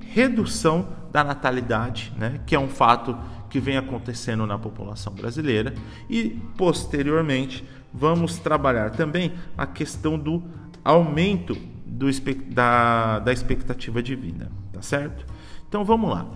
redução 0.00 0.88
da 1.10 1.24
natalidade, 1.24 2.12
né, 2.16 2.40
que 2.46 2.54
é 2.54 2.58
um 2.58 2.68
fato 2.68 3.16
que 3.48 3.58
vem 3.58 3.78
acontecendo 3.78 4.46
na 4.46 4.58
população 4.58 5.12
brasileira 5.14 5.74
e 6.08 6.38
posteriormente 6.56 7.64
vamos 7.92 8.38
trabalhar 8.38 8.90
também 8.90 9.32
a 9.56 9.66
questão 9.66 10.18
do 10.18 10.42
aumento 10.84 11.56
do, 11.86 12.06
da, 12.52 13.18
da 13.20 13.32
expectativa 13.32 14.02
de 14.02 14.14
vida, 14.14 14.50
tá 14.72 14.82
certo? 14.82 15.26
Então 15.66 15.84
vamos 15.84 16.10
lá. 16.10 16.26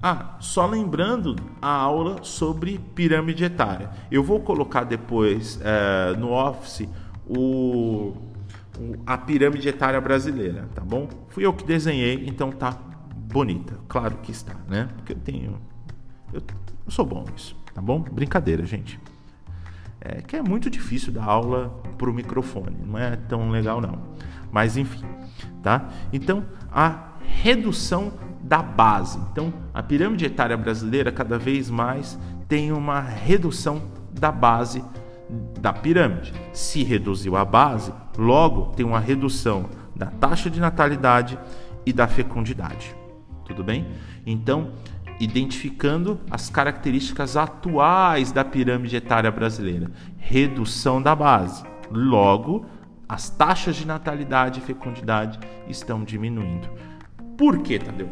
Ah, 0.00 0.36
só 0.38 0.66
lembrando 0.66 1.34
a 1.60 1.70
aula 1.70 2.22
sobre 2.22 2.78
pirâmide 2.94 3.44
etária. 3.44 3.90
Eu 4.10 4.22
vou 4.22 4.40
colocar 4.40 4.84
depois 4.84 5.60
é, 5.62 6.16
no 6.16 6.30
Office 6.30 6.88
o, 7.26 8.14
o, 8.78 8.94
a 9.04 9.18
pirâmide 9.18 9.68
etária 9.68 10.00
brasileira, 10.00 10.68
tá 10.72 10.82
bom? 10.82 11.08
Fui 11.30 11.44
eu 11.44 11.52
que 11.52 11.64
desenhei, 11.64 12.24
então 12.28 12.52
tá 12.52 12.78
bonita. 13.14 13.74
Claro 13.88 14.18
que 14.22 14.30
está, 14.30 14.54
né? 14.68 14.88
Porque 14.96 15.12
eu 15.12 15.18
tenho 15.18 15.58
eu, 16.32 16.42
eu 16.84 16.90
sou 16.90 17.04
bom 17.04 17.24
nisso, 17.32 17.56
tá 17.74 17.80
bom? 17.80 18.00
Brincadeira, 18.00 18.64
gente. 18.64 19.00
É 20.00 20.22
que 20.22 20.36
é 20.36 20.42
muito 20.42 20.70
difícil 20.70 21.12
dar 21.12 21.24
aula 21.24 21.70
pro 21.96 22.12
microfone, 22.12 22.76
não 22.86 22.98
é 22.98 23.16
tão 23.16 23.50
legal 23.50 23.80
não. 23.80 23.98
Mas 24.52 24.76
enfim, 24.76 25.04
tá? 25.62 25.88
Então, 26.12 26.44
a 26.70 27.07
redução 27.42 28.12
da 28.42 28.62
base. 28.62 29.18
Então, 29.30 29.52
a 29.74 29.82
pirâmide 29.82 30.24
etária 30.24 30.56
brasileira 30.56 31.12
cada 31.12 31.38
vez 31.38 31.70
mais 31.70 32.18
tem 32.48 32.72
uma 32.72 33.00
redução 33.00 33.82
da 34.10 34.32
base 34.32 34.82
da 35.60 35.72
pirâmide. 35.72 36.32
Se 36.52 36.82
reduziu 36.82 37.36
a 37.36 37.44
base, 37.44 37.92
logo 38.16 38.72
tem 38.74 38.86
uma 38.86 38.98
redução 38.98 39.66
da 39.94 40.06
taxa 40.06 40.48
de 40.48 40.58
natalidade 40.58 41.38
e 41.84 41.92
da 41.92 42.08
fecundidade. 42.08 42.94
Tudo 43.44 43.62
bem? 43.62 43.86
Então, 44.26 44.72
identificando 45.20 46.20
as 46.30 46.48
características 46.48 47.36
atuais 47.36 48.32
da 48.32 48.44
pirâmide 48.44 48.96
etária 48.96 49.30
brasileira. 49.30 49.90
Redução 50.16 51.02
da 51.02 51.14
base. 51.14 51.64
Logo, 51.90 52.64
as 53.08 53.28
taxas 53.28 53.76
de 53.76 53.86
natalidade 53.86 54.60
e 54.60 54.62
fecundidade 54.62 55.38
estão 55.68 56.04
diminuindo. 56.04 56.68
Por 57.38 57.62
que, 57.62 57.78
Tadeu? 57.78 58.08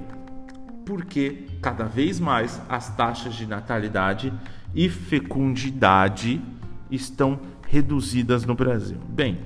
Porque 0.85 1.49
cada 1.61 1.85
vez 1.85 2.21
mais 2.21 2.63
as 2.69 2.95
taxas 2.95 3.35
de 3.35 3.45
natalidade 3.45 4.33
e 4.73 4.89
fecundidade 4.89 6.41
estão 6.89 7.41
reduzidas 7.67 8.45
no 8.45 8.55
Brasil. 8.55 8.99
Bem, 9.09 9.41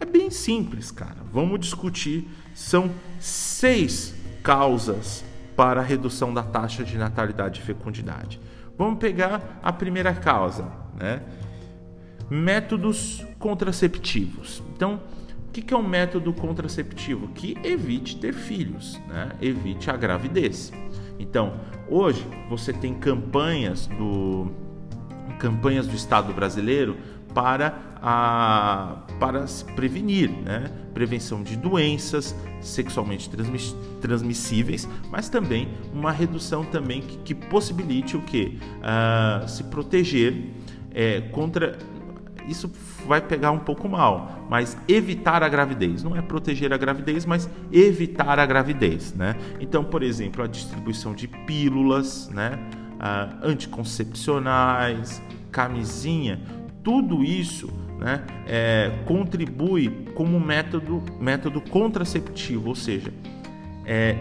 é 0.00 0.06
bem 0.06 0.30
simples, 0.30 0.90
cara. 0.90 1.18
Vamos 1.30 1.60
discutir. 1.60 2.26
São 2.54 2.90
seis 3.20 4.14
causas 4.42 5.22
para 5.54 5.80
a 5.82 5.84
redução 5.84 6.32
da 6.32 6.42
taxa 6.42 6.82
de 6.82 6.96
natalidade 6.96 7.60
e 7.60 7.62
fecundidade. 7.62 8.40
Vamos 8.78 8.98
pegar 8.98 9.60
a 9.62 9.70
primeira 9.70 10.14
causa, 10.14 10.72
né? 10.98 11.20
Métodos 12.30 13.22
contraceptivos. 13.38 14.62
Então, 14.74 14.98
o 15.52 15.54
que 15.54 15.74
é 15.74 15.76
um 15.76 15.86
método 15.86 16.32
contraceptivo? 16.32 17.28
Que 17.28 17.58
evite 17.62 18.16
ter 18.16 18.32
filhos, 18.32 18.98
né? 19.06 19.32
evite 19.38 19.90
a 19.90 19.96
gravidez. 19.98 20.72
Então, 21.18 21.60
hoje 21.86 22.26
você 22.48 22.72
tem 22.72 22.94
campanhas 22.94 23.86
do 23.86 24.50
campanhas 25.38 25.86
do 25.86 25.94
Estado 25.94 26.32
brasileiro 26.32 26.96
para, 27.34 27.78
a, 28.00 29.02
para 29.20 29.44
prevenir, 29.74 30.30
né? 30.30 30.70
prevenção 30.94 31.42
de 31.42 31.54
doenças 31.54 32.34
sexualmente 32.60 33.28
transmiss, 33.28 33.76
transmissíveis, 34.00 34.88
mas 35.10 35.28
também 35.28 35.68
uma 35.92 36.12
redução 36.12 36.64
também 36.64 37.02
que, 37.02 37.18
que 37.18 37.34
possibilite 37.34 38.16
o 38.16 38.22
que? 38.22 38.58
Uh, 38.78 39.48
se 39.48 39.64
proteger 39.64 40.50
é, 40.94 41.20
contra 41.20 41.76
isso 42.48 42.70
vai 43.06 43.20
pegar 43.20 43.50
um 43.50 43.58
pouco 43.58 43.88
mal, 43.88 44.46
mas 44.48 44.76
evitar 44.88 45.42
a 45.42 45.48
gravidez. 45.48 46.02
Não 46.02 46.16
é 46.16 46.22
proteger 46.22 46.72
a 46.72 46.76
gravidez, 46.76 47.24
mas 47.24 47.48
evitar 47.70 48.38
a 48.38 48.46
gravidez, 48.46 49.14
né? 49.14 49.36
Então, 49.60 49.84
por 49.84 50.02
exemplo, 50.02 50.42
a 50.42 50.46
distribuição 50.46 51.14
de 51.14 51.26
pílulas, 51.26 52.28
né? 52.30 52.58
Ah, 52.98 53.30
anticoncepcionais, 53.42 55.20
camisinha, 55.50 56.40
tudo 56.82 57.22
isso 57.22 57.68
né, 57.98 58.24
é, 58.46 58.90
contribui 59.06 60.08
como 60.14 60.38
método, 60.40 61.02
método 61.20 61.60
contraceptivo, 61.60 62.68
ou 62.68 62.74
seja, 62.74 63.12
é, 63.84 64.16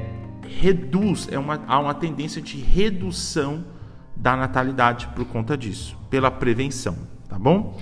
reduz, 0.48 1.28
é 1.32 1.40
uma, 1.40 1.64
há 1.68 1.80
uma 1.80 1.94
tendência 1.94 2.42
de 2.42 2.58
redução 2.58 3.66
da 4.16 4.36
natalidade 4.36 5.08
por 5.16 5.26
conta 5.26 5.58
disso, 5.58 5.98
pela 6.10 6.30
prevenção, 6.30 6.96
tá 7.28 7.40
bom? 7.40 7.80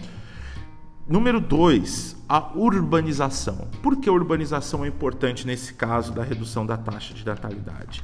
Número 1.10 1.40
2, 1.40 2.24
a 2.30 2.52
urbanização. 2.54 3.68
Por 3.82 3.98
que 3.98 4.08
a 4.08 4.12
urbanização 4.12 4.86
é 4.86 4.88
importante 4.88 5.48
nesse 5.48 5.74
caso 5.74 6.14
da 6.14 6.22
redução 6.22 6.64
da 6.64 6.78
taxa 6.78 7.16
de 7.16 7.26
natalidade? 7.26 8.04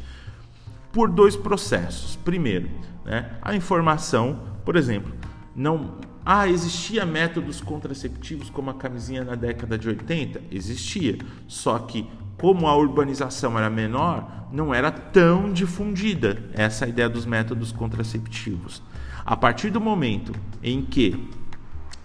Por 0.92 1.08
dois 1.08 1.36
processos. 1.36 2.16
Primeiro, 2.16 2.68
né, 3.06 3.38
a 3.44 3.56
informação, 3.56 4.40
por 4.66 4.76
exemplo, 4.76 5.14
não 5.56 6.00
ah, 6.26 6.48
existia 6.48 7.06
métodos 7.06 7.62
contraceptivos 7.62 8.50
como 8.50 8.72
a 8.72 8.74
camisinha 8.74 9.24
na 9.24 9.36
década 9.36 9.78
de 9.78 9.88
80? 9.88 10.42
Existia. 10.50 11.20
Só 11.48 11.78
que 11.78 12.10
como 12.40 12.68
a 12.68 12.76
urbanização 12.76 13.56
era 13.56 13.70
menor, 13.70 14.48
não 14.52 14.74
era 14.74 14.90
tão 14.90 15.54
difundida 15.54 16.50
essa 16.54 16.88
ideia 16.88 17.08
dos 17.08 17.28
métodos 17.28 17.72
contraceptivos. 17.72 18.82
A 19.24 19.36
partir 19.36 19.70
do 19.70 19.80
momento 19.80 20.32
em 20.64 20.82
que 20.82 21.30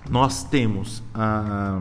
nós 0.09 0.45
temos 0.45 1.03
a, 1.15 1.81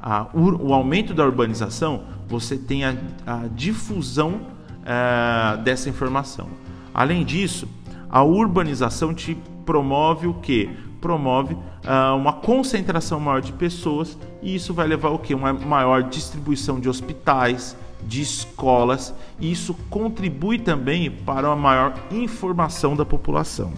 a, 0.00 0.26
o, 0.34 0.72
aumento 0.72 1.14
da 1.14 1.24
urbanização, 1.24 2.04
você 2.28 2.56
tem 2.56 2.84
a, 2.84 2.94
a 3.26 3.46
difusão 3.54 4.40
é, 4.84 5.56
dessa 5.58 5.88
informação. 5.88 6.48
Além 6.92 7.24
disso, 7.24 7.68
a 8.08 8.22
urbanização 8.22 9.12
te 9.12 9.36
promove 9.64 10.26
o 10.26 10.34
que? 10.34 10.70
Promove 11.00 11.54
uh, 11.54 12.16
uma 12.16 12.32
concentração 12.32 13.20
maior 13.20 13.42
de 13.42 13.52
pessoas 13.52 14.16
e 14.40 14.54
isso 14.54 14.72
vai 14.72 14.86
levar 14.86 15.10
o 15.10 15.18
que? 15.18 15.34
Uma 15.34 15.52
maior 15.52 16.04
distribuição 16.04 16.80
de 16.80 16.88
hospitais, 16.88 17.76
de 18.02 18.22
escolas 18.22 19.12
e 19.38 19.50
isso 19.50 19.74
contribui 19.90 20.58
também 20.58 21.10
para 21.10 21.48
uma 21.48 21.56
maior 21.56 21.94
informação 22.10 22.96
da 22.96 23.04
população. 23.04 23.72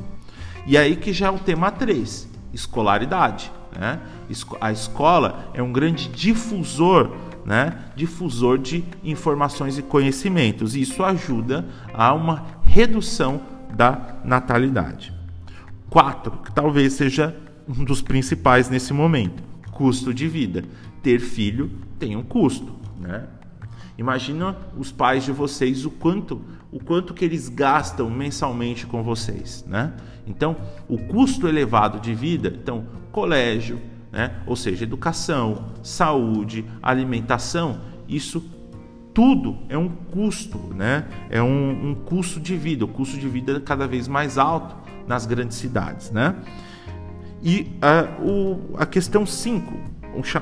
E 0.66 0.76
aí 0.76 0.94
que 0.94 1.12
já 1.12 1.26
é 1.26 1.31
o 1.31 1.38
tema 1.38 1.70
3, 1.70 2.28
escolaridade. 2.52 3.50
Né? 3.76 4.00
A 4.61 4.72
escola 4.72 5.50
é 5.54 5.62
um 5.62 5.72
grande 5.72 6.09
difusor, 6.09 7.12
né? 7.44 7.78
difusor 7.94 8.59
de 8.59 8.85
informações 9.02 9.78
e 9.78 9.83
conhecimentos. 9.83 10.74
E 10.74 10.83
isso 10.83 11.02
ajuda 11.02 11.66
a 11.92 12.12
uma 12.12 12.46
redução 12.62 13.40
da 13.74 14.16
natalidade. 14.24 15.12
Quatro, 15.88 16.33
que 16.38 16.52
talvez 16.52 16.94
seja 16.94 17.37
um 17.68 17.85
dos 17.85 18.02
principais 18.02 18.68
nesse 18.68 18.92
momento, 18.92 19.42
custo 19.70 20.12
de 20.12 20.26
vida. 20.26 20.64
Ter 21.02 21.20
filho 21.20 21.70
tem 21.98 22.16
um 22.16 22.22
custo, 22.22 22.72
né? 22.98 23.24
Imagina 23.96 24.57
os 24.76 24.92
pais 24.92 25.24
de 25.24 25.33
vocês 25.33 25.85
o 25.85 25.90
quanto 25.90 26.40
o 26.70 26.78
quanto 26.78 27.14
que 27.14 27.24
eles 27.24 27.48
gastam 27.48 28.11
mensalmente 28.11 28.87
com 28.87 29.02
vocês, 29.02 29.64
né? 29.66 29.94
Então, 30.28 30.56
o 30.86 30.98
custo 30.98 31.48
elevado 31.48 31.98
de 31.98 32.14
vida, 32.14 32.48
então 32.54 32.84
colégio, 33.10 33.80
né? 34.12 34.36
Ou 34.46 34.54
seja, 34.54 34.84
educação, 34.84 35.66
saúde, 35.82 36.64
alimentação, 36.82 37.80
isso 38.06 38.44
tudo 39.14 39.58
é 39.68 39.76
um 39.76 39.88
custo, 39.88 40.58
né? 40.74 41.06
É 41.30 41.42
um, 41.42 41.90
um 41.90 41.94
custo 41.94 42.38
de 42.38 42.56
vida, 42.56 42.84
o 42.84 42.88
custo 42.88 43.18
de 43.18 43.28
vida 43.28 43.52
é 43.56 43.60
cada 43.60 43.86
vez 43.86 44.06
mais 44.06 44.38
alto 44.38 44.76
nas 45.06 45.26
grandes 45.26 45.56
cidades, 45.56 46.10
né? 46.10 46.36
E 47.42 47.72
a, 47.80 48.20
o, 48.22 48.76
a 48.76 48.86
questão 48.86 49.24
5, 49.24 49.72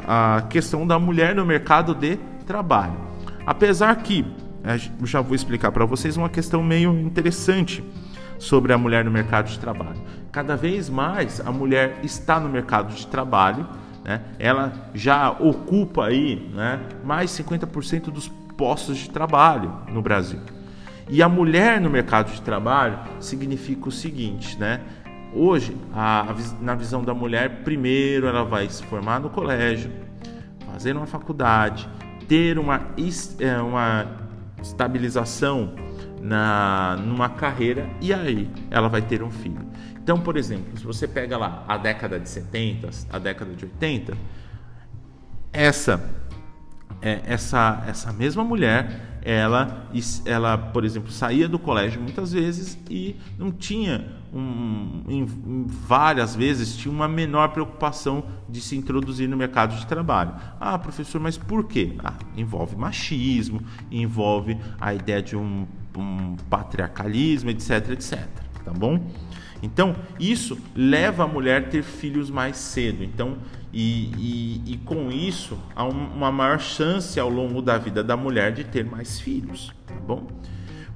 a 0.07 0.43
questão 0.49 0.87
da 0.87 0.99
mulher 0.99 1.35
no 1.35 1.45
mercado 1.45 1.95
de 1.95 2.17
trabalho. 2.47 2.99
Apesar 3.47 3.95
que, 3.97 4.25
é, 4.65 4.79
já 5.05 5.21
vou 5.21 5.35
explicar 5.35 5.71
para 5.71 5.85
vocês 5.85 6.17
uma 6.17 6.29
questão 6.29 6.63
meio 6.63 6.93
interessante 6.99 7.85
sobre 8.39 8.73
a 8.73 8.79
mulher 8.79 9.05
no 9.05 9.11
mercado 9.11 9.49
de 9.49 9.59
trabalho. 9.59 10.01
Cada 10.33 10.57
vez 10.57 10.89
mais 10.89 11.41
a 11.41 11.51
mulher 11.51 11.99
está 12.03 12.39
no 12.39 12.49
mercado 12.49 12.95
de 12.95 13.07
trabalho, 13.07 13.67
né? 14.05 14.21
ela 14.39 14.73
já 14.95 15.31
ocupa 15.31 16.07
aí 16.07 16.51
né, 16.55 16.81
mais 17.05 17.31
50% 17.31 18.11
dos 18.11 18.29
postos 18.57 18.99
de 18.99 19.11
trabalho 19.11 19.73
no 19.89 20.03
Brasil. 20.03 20.41
E 21.09 21.23
a 21.23 21.29
mulher 21.29 21.81
no 21.81 21.89
mercado 21.89 22.33
de 22.33 22.43
trabalho 22.43 22.99
significa 23.21 23.89
o 23.89 23.93
seguinte, 23.93 24.59
né? 24.59 24.81
Hoje, 25.33 25.77
a, 25.95 26.35
na 26.61 26.75
visão 26.75 27.05
da 27.05 27.15
mulher, 27.15 27.63
primeiro 27.63 28.27
ela 28.27 28.43
vai 28.43 28.69
se 28.69 28.83
formar 28.85 29.21
no 29.21 29.31
colégio, 29.31 29.91
fazer 30.73 30.97
uma 30.97 31.07
faculdade, 31.07 31.89
ter 32.27 32.59
uma, 32.59 32.81
é, 33.39 33.59
uma 33.59 34.07
estabilização 34.61 35.75
na, 36.27 36.97
numa 36.97 37.29
carreira 37.29 37.89
e 38.01 38.13
aí 38.13 38.51
ela 38.71 38.89
vai 38.89 39.03
ter 39.03 39.23
um 39.23 39.31
filho. 39.31 39.67
Então, 40.03 40.21
por 40.21 40.37
exemplo, 40.37 40.77
se 40.77 40.85
você 40.85 41.07
pega 41.07 41.37
lá 41.37 41.65
a 41.67 41.77
década 41.77 42.19
de 42.19 42.29
70, 42.29 42.91
a 43.11 43.19
década 43.19 43.55
de 43.55 43.65
80, 43.65 44.17
essa 45.53 46.27
é, 47.03 47.23
essa, 47.27 47.85
essa 47.87 48.13
mesma 48.13 48.43
mulher, 48.43 49.21
ela, 49.23 49.89
ela, 50.25 50.57
por 50.57 50.85
exemplo, 50.85 51.11
saía 51.11 51.49
do 51.49 51.59
colégio 51.59 52.01
muitas 52.01 52.33
vezes 52.33 52.79
e 52.89 53.17
não 53.37 53.51
tinha, 53.51 54.07
um, 54.33 55.03
em, 55.09 55.23
em 55.23 55.67
várias 55.67 56.35
vezes, 56.35 56.77
tinha 56.77 56.93
uma 56.93 57.09
menor 57.09 57.49
preocupação 57.49 58.25
de 58.49 58.61
se 58.61 58.77
introduzir 58.77 59.29
no 59.29 59.37
mercado 59.37 59.77
de 59.77 59.87
trabalho. 59.87 60.35
Ah, 60.61 60.79
professor, 60.79 61.21
mas 61.21 61.37
por 61.37 61.65
quê? 61.65 61.95
Ah, 62.03 62.15
envolve 62.37 62.77
machismo, 62.77 63.61
envolve 63.91 64.57
a 64.81 64.95
ideia 64.95 65.21
de 65.21 65.37
um, 65.37 65.67
um 66.01 66.37
patriarcalismo, 66.49 67.51
etc, 67.51 67.91
etc. 67.91 68.27
Tá 68.65 68.73
bom? 68.73 69.01
Então, 69.63 69.97
isso 70.21 70.59
leva 70.75 71.25
a 71.25 71.27
mulher 71.27 71.63
a 71.63 71.65
ter 71.65 71.83
filhos 71.83 72.31
mais 72.31 72.57
cedo. 72.57 73.03
Então, 73.03 73.39
e, 73.73 74.11
e, 74.17 74.73
e 74.73 74.77
com 74.79 75.11
isso, 75.11 75.59
há 75.75 75.85
uma 75.85 76.31
maior 76.31 76.59
chance 76.59 77.19
ao 77.19 77.29
longo 77.29 77.61
da 77.61 77.79
vida 77.79 78.03
da 78.03 78.17
mulher 78.17 78.53
de 78.53 78.65
ter 78.65 78.85
mais 78.85 79.21
filhos, 79.21 79.73
tá 79.87 79.95
bom? 79.95 80.27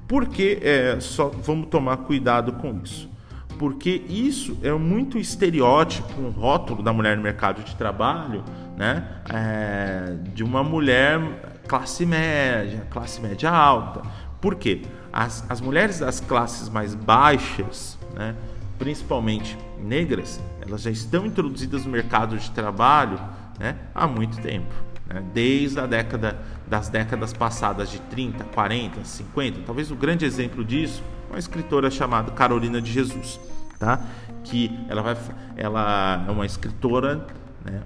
Porque 0.07 0.59
é, 0.61 0.99
só 0.99 1.29
vamos 1.29 1.67
tomar 1.67 1.97
cuidado 1.97 2.53
com 2.53 2.79
isso. 2.83 3.09
Porque 3.57 4.01
isso 4.09 4.57
é 4.63 4.71
muito 4.73 5.19
estereótipo, 5.19 6.19
um 6.19 6.31
rótulo 6.31 6.81
da 6.81 6.91
mulher 6.91 7.15
no 7.15 7.21
mercado 7.21 7.63
de 7.63 7.75
trabalho, 7.75 8.43
né? 8.75 9.07
É, 9.29 10.15
de 10.33 10.43
uma 10.43 10.63
mulher 10.63 11.61
classe 11.67 12.05
média, 12.05 12.87
classe 12.89 13.21
média 13.21 13.51
alta. 13.51 14.01
Por 14.41 14.55
quê? 14.55 14.81
As, 15.13 15.45
as 15.49 15.61
mulheres 15.61 15.99
das 15.99 16.19
classes 16.19 16.67
mais 16.67 16.95
baixas, 16.95 17.97
né? 18.15 18.35
principalmente 18.79 19.57
negras, 19.77 20.41
elas 20.59 20.81
já 20.81 20.89
estão 20.89 21.25
introduzidas 21.25 21.85
no 21.85 21.91
mercado 21.91 22.37
de 22.37 22.49
trabalho 22.51 23.19
né, 23.59 23.75
há 23.93 24.07
muito 24.07 24.41
tempo. 24.41 24.73
Né? 25.05 25.23
Desde 25.33 25.79
a 25.79 25.85
década 25.85 26.39
das 26.67 26.89
décadas 26.89 27.33
passadas 27.33 27.91
de 27.91 27.99
30, 27.99 28.43
40, 28.45 29.03
50. 29.03 29.59
Talvez 29.65 29.91
o 29.91 29.95
grande 29.95 30.25
exemplo 30.25 30.65
disso 30.65 31.03
é 31.29 31.33
uma 31.33 31.39
escritora 31.39 31.91
chamada 31.91 32.31
Carolina 32.31 32.81
de 32.81 32.91
Jesus, 32.91 33.39
tá? 33.77 34.01
que 34.43 34.75
ela, 34.89 35.03
vai, 35.03 35.17
ela 35.55 36.25
é 36.27 36.31
uma 36.31 36.45
escritora 36.45 37.27
né, 37.63 37.81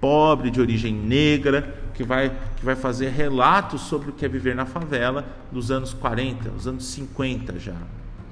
pobre, 0.00 0.50
de 0.50 0.60
origem 0.60 0.94
negra, 0.94 1.74
que 1.94 2.04
vai, 2.04 2.30
que 2.56 2.64
vai 2.64 2.76
fazer 2.76 3.08
relatos 3.10 3.82
sobre 3.82 4.10
o 4.10 4.12
que 4.12 4.24
é 4.24 4.28
viver 4.28 4.54
na 4.54 4.64
favela 4.64 5.24
nos 5.50 5.70
anos 5.70 5.92
40, 5.92 6.50
os 6.50 6.66
anos 6.66 6.86
50 6.86 7.58
já, 7.58 7.76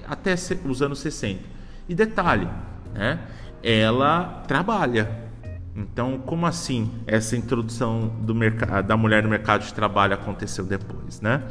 até 0.07 0.35
os 0.65 0.83
anos 0.83 1.01
60. 1.01 1.41
E 1.89 1.95
detalhe, 1.95 2.49
né? 2.95 3.19
Ela 3.63 4.45
trabalha. 4.47 5.27
Então, 5.75 6.19
como 6.19 6.47
assim 6.47 6.91
essa 7.07 7.37
introdução 7.37 8.09
do 8.21 8.35
da 8.87 8.97
mulher 8.97 9.23
no 9.23 9.29
mercado 9.29 9.65
de 9.65 9.75
trabalho 9.75 10.15
aconteceu 10.15 10.65
depois, 10.65 11.21
né? 11.21 11.43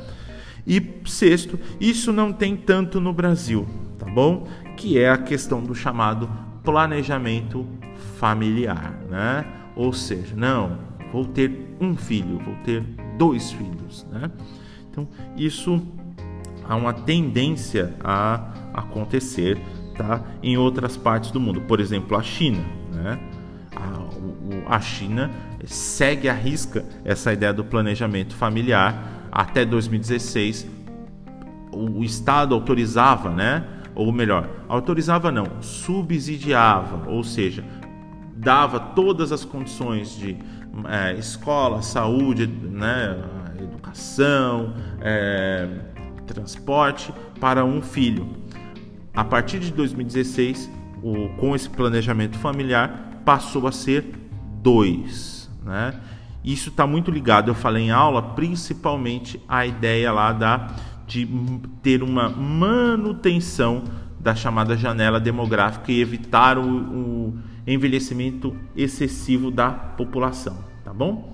E 0.65 1.01
sexto, 1.05 1.59
isso 1.79 2.11
não 2.11 2.33
tem 2.33 2.57
tanto 2.57 2.99
no 2.99 3.13
Brasil, 3.13 3.67
tá 3.99 4.05
bom? 4.05 4.47
Que 4.75 4.97
é 4.97 5.11
a 5.11 5.17
questão 5.17 5.61
do 5.61 5.75
chamado 5.75 6.27
planejamento 6.63 7.67
familiar, 8.17 8.93
né? 9.07 9.45
Ou 9.75 9.91
seja, 9.93 10.35
não, 10.35 10.77
vou 11.11 11.25
ter 11.25 11.75
um 11.79 11.95
filho, 11.95 12.39
vou 12.39 12.55
ter 12.63 12.81
dois 13.17 13.51
filhos, 13.51 14.05
né? 14.11 14.31
Então, 14.89 15.07
isso 15.35 15.81
há 16.67 16.75
uma 16.75 16.93
tendência 16.93 17.93
a 18.03 18.53
acontecer 18.73 19.57
tá? 19.97 20.21
em 20.41 20.57
outras 20.57 20.95
partes 20.95 21.31
do 21.31 21.39
mundo. 21.39 21.61
Por 21.61 21.79
exemplo, 21.79 22.17
a 22.17 22.23
China. 22.23 22.63
Né? 22.93 23.19
a 24.67 24.79
China 24.79 25.31
segue 25.65 26.29
à 26.29 26.33
risca 26.33 26.85
essa 27.03 27.31
ideia 27.33 27.53
do 27.53 27.63
planejamento 27.63 28.35
familiar. 28.35 29.27
Até 29.31 29.65
2016, 29.65 30.67
o 31.71 32.03
Estado 32.03 32.55
autorizava, 32.55 33.29
né? 33.29 33.65
Ou 33.93 34.11
melhor, 34.11 34.49
autorizava 34.67 35.31
não, 35.31 35.61
subsidiava, 35.61 37.09
ou 37.09 37.23
seja, 37.23 37.63
dava 38.35 38.79
todas 38.79 39.31
as 39.31 39.45
condições 39.45 40.15
de 40.17 40.37
é, 40.87 41.13
escola, 41.13 41.81
saúde, 41.81 42.45
né, 42.47 43.17
educação, 43.57 44.73
é, 45.01 45.67
transporte 46.27 47.13
para 47.39 47.63
um 47.63 47.81
filho. 47.81 48.27
A 49.13 49.23
partir 49.23 49.59
de 49.59 49.71
2016, 49.71 50.69
o, 51.01 51.29
com 51.37 51.55
esse 51.55 51.69
planejamento 51.69 52.37
familiar, 52.37 53.21
passou 53.23 53.67
a 53.67 53.71
ser 53.71 54.05
dois. 54.61 55.49
Né? 55.63 55.93
Isso 56.43 56.69
está 56.69 56.85
muito 56.85 57.09
ligado, 57.09 57.49
eu 57.49 57.55
falei 57.55 57.85
em 57.85 57.91
aula, 57.91 58.21
principalmente 58.21 59.41
a 59.47 59.65
ideia 59.65 60.11
lá 60.11 60.33
da, 60.33 60.67
de 61.07 61.27
ter 61.81 62.03
uma 62.03 62.29
manutenção 62.29 63.83
da 64.19 64.35
chamada 64.35 64.75
janela 64.75 65.19
demográfica 65.19 65.91
e 65.91 66.01
evitar 66.01 66.57
o, 66.57 66.63
o 66.63 67.39
envelhecimento 67.67 68.55
excessivo 68.75 69.49
da 69.49 69.71
população, 69.71 70.57
tá 70.83 70.93
bom? 70.93 71.33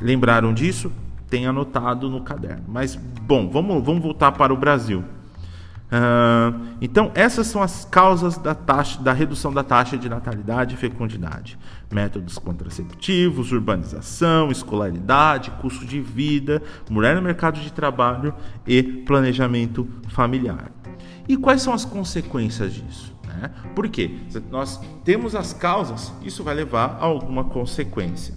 Lembraram 0.00 0.52
disso? 0.52 0.92
Tem 1.28 1.46
anotado 1.46 2.10
no 2.10 2.22
caderno. 2.22 2.64
Mas, 2.68 2.94
bom, 2.94 3.48
vamos, 3.48 3.82
vamos 3.84 4.02
voltar 4.02 4.32
para 4.32 4.52
o 4.52 4.56
Brasil. 4.56 5.04
Uh, 5.84 6.74
então, 6.80 7.12
essas 7.14 7.46
são 7.46 7.62
as 7.62 7.84
causas 7.84 8.36
da, 8.36 8.54
taxa, 8.54 9.00
da 9.00 9.12
redução 9.12 9.52
da 9.52 9.62
taxa 9.62 9.96
de 9.96 10.08
natalidade 10.08 10.74
e 10.74 10.78
fecundidade: 10.78 11.56
métodos 11.90 12.36
contraceptivos, 12.36 13.52
urbanização, 13.52 14.50
escolaridade, 14.50 15.52
custo 15.62 15.84
de 15.86 16.00
vida, 16.00 16.62
mulher 16.90 17.14
no 17.14 17.22
mercado 17.22 17.60
de 17.60 17.72
trabalho 17.72 18.34
e 18.66 18.82
planejamento 18.82 19.86
familiar. 20.08 20.72
E 21.28 21.36
quais 21.36 21.62
são 21.62 21.72
as 21.72 21.84
consequências 21.84 22.74
disso? 22.74 23.13
Né? 23.36 23.50
Por 23.74 23.88
quê? 23.88 24.10
Nós 24.50 24.80
temos 25.04 25.34
as 25.34 25.52
causas, 25.52 26.12
isso 26.22 26.42
vai 26.42 26.54
levar 26.54 26.98
a 27.00 27.04
alguma 27.04 27.44
consequência. 27.44 28.34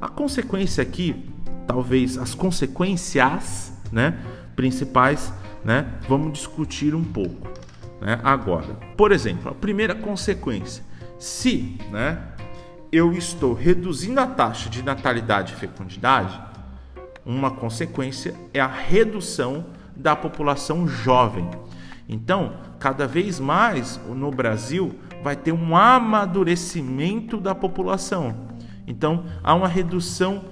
A 0.00 0.08
consequência 0.08 0.82
aqui, 0.82 1.30
talvez 1.66 2.18
as 2.18 2.34
consequências 2.34 3.72
né, 3.90 4.18
principais, 4.56 5.32
né, 5.64 5.86
vamos 6.08 6.32
discutir 6.32 6.94
um 6.94 7.04
pouco 7.04 7.48
né, 8.00 8.20
agora. 8.24 8.74
Por 8.96 9.12
exemplo, 9.12 9.50
a 9.50 9.54
primeira 9.54 9.94
consequência: 9.94 10.82
se 11.18 11.78
né, 11.90 12.18
eu 12.90 13.12
estou 13.12 13.54
reduzindo 13.54 14.20
a 14.20 14.26
taxa 14.26 14.68
de 14.68 14.82
natalidade 14.82 15.54
e 15.54 15.56
fecundidade, 15.56 16.40
uma 17.24 17.50
consequência 17.52 18.34
é 18.52 18.60
a 18.60 18.66
redução 18.66 19.66
da 19.94 20.16
população 20.16 20.88
jovem. 20.88 21.48
Então, 22.12 22.52
cada 22.78 23.06
vez 23.06 23.40
mais 23.40 23.98
no 24.06 24.30
Brasil 24.30 24.94
vai 25.22 25.34
ter 25.34 25.50
um 25.50 25.74
amadurecimento 25.74 27.40
da 27.40 27.54
população. 27.54 28.48
Então, 28.86 29.24
há 29.42 29.54
uma 29.54 29.66
redução, 29.66 30.44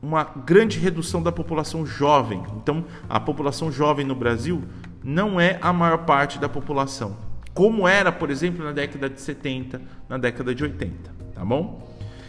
uma 0.00 0.24
grande 0.24 0.78
redução 0.78 1.22
da 1.22 1.30
população 1.30 1.84
jovem. 1.84 2.42
Então, 2.56 2.86
a 3.06 3.20
população 3.20 3.70
jovem 3.70 4.06
no 4.06 4.14
Brasil 4.14 4.62
não 5.04 5.38
é 5.38 5.58
a 5.60 5.72
maior 5.74 5.98
parte 6.06 6.38
da 6.38 6.48
população, 6.48 7.18
como 7.52 7.86
era, 7.86 8.10
por 8.10 8.30
exemplo, 8.30 8.64
na 8.64 8.72
década 8.72 9.10
de 9.10 9.20
70, 9.20 9.82
na 10.08 10.16
década 10.16 10.54
de 10.54 10.62
80, 10.62 11.12
tá 11.34 11.44
bom? 11.44 11.86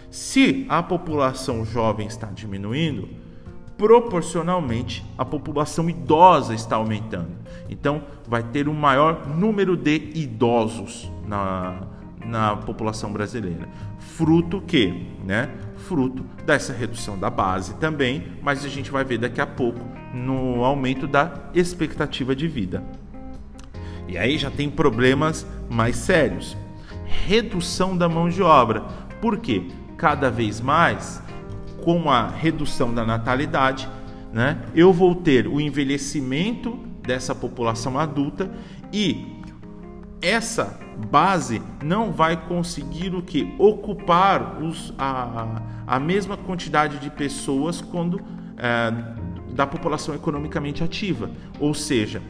Se 0.09 0.65
a 0.67 0.83
população 0.83 1.63
jovem 1.63 2.07
está 2.07 2.27
diminuindo, 2.27 3.07
proporcionalmente 3.77 5.05
a 5.17 5.25
população 5.25 5.89
idosa 5.89 6.53
está 6.53 6.75
aumentando. 6.75 7.31
Então, 7.69 8.03
vai 8.27 8.43
ter 8.43 8.67
um 8.67 8.73
maior 8.73 9.27
número 9.27 9.75
de 9.75 10.11
idosos 10.15 11.11
na, 11.27 11.81
na 12.25 12.55
população 12.55 13.11
brasileira. 13.11 13.67
Fruto 13.99 14.61
que, 14.61 15.07
né? 15.25 15.49
Fruto 15.87 16.23
dessa 16.45 16.71
redução 16.71 17.17
da 17.17 17.29
base 17.29 17.75
também, 17.75 18.27
mas 18.41 18.63
a 18.63 18.69
gente 18.69 18.91
vai 18.91 19.03
ver 19.03 19.17
daqui 19.17 19.41
a 19.41 19.47
pouco 19.47 19.81
no 20.13 20.63
aumento 20.63 21.07
da 21.07 21.49
expectativa 21.53 22.35
de 22.35 22.47
vida. 22.47 22.83
E 24.07 24.17
aí 24.17 24.37
já 24.37 24.51
tem 24.51 24.69
problemas 24.69 25.45
mais 25.69 25.95
sérios. 25.95 26.55
Redução 27.05 27.97
da 27.97 28.07
mão 28.07 28.29
de 28.29 28.41
obra. 28.41 28.81
Por 29.19 29.37
quê? 29.37 29.67
Cada 29.97 30.29
vez 30.29 30.61
mais 30.61 31.21
com 31.83 32.09
a 32.09 32.29
redução 32.29 32.93
da 32.93 33.05
natalidade, 33.05 33.89
né, 34.31 34.57
eu 34.73 34.93
vou 34.93 35.13
ter 35.13 35.47
o 35.47 35.59
envelhecimento 35.59 36.79
dessa 37.01 37.35
população 37.35 37.99
adulta 37.99 38.49
e 38.91 39.43
essa 40.21 40.79
base 41.11 41.61
não 41.83 42.13
vai 42.13 42.37
conseguir 42.47 43.13
o 43.13 43.21
que 43.21 43.53
ocupar 43.59 44.63
os, 44.63 44.93
a, 44.97 45.61
a 45.85 45.99
mesma 45.99 46.37
quantidade 46.37 46.99
de 46.99 47.09
pessoas 47.09 47.81
quando 47.81 48.21
é, 48.57 48.93
da 49.53 49.67
população 49.67 50.15
economicamente 50.15 50.83
ativa, 50.83 51.29
ou 51.59 51.73
seja, 51.73 52.21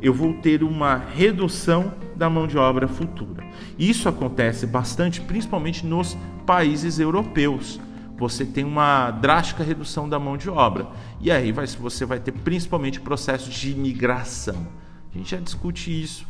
eu 0.00 0.14
vou 0.14 0.32
ter 0.34 0.62
uma 0.62 0.96
redução 0.96 1.92
da 2.16 2.30
mão 2.30 2.46
de 2.46 2.56
obra 2.56 2.88
futura. 2.88 3.44
Isso 3.78 4.08
acontece 4.08 4.66
bastante, 4.66 5.20
principalmente 5.20 5.86
nos 5.86 6.16
países 6.46 6.98
europeus 6.98 7.78
você 8.22 8.46
tem 8.46 8.62
uma 8.62 9.10
drástica 9.10 9.64
redução 9.64 10.08
da 10.08 10.16
mão 10.16 10.36
de 10.36 10.48
obra. 10.48 10.86
E 11.20 11.28
aí 11.28 11.50
vai, 11.50 11.66
você 11.66 12.04
vai 12.04 12.20
ter 12.20 12.30
principalmente 12.30 13.00
processos 13.00 13.52
de 13.52 13.72
imigração. 13.72 14.68
A 15.12 15.18
gente 15.18 15.32
já 15.32 15.38
discute 15.38 15.90
isso 15.90 16.24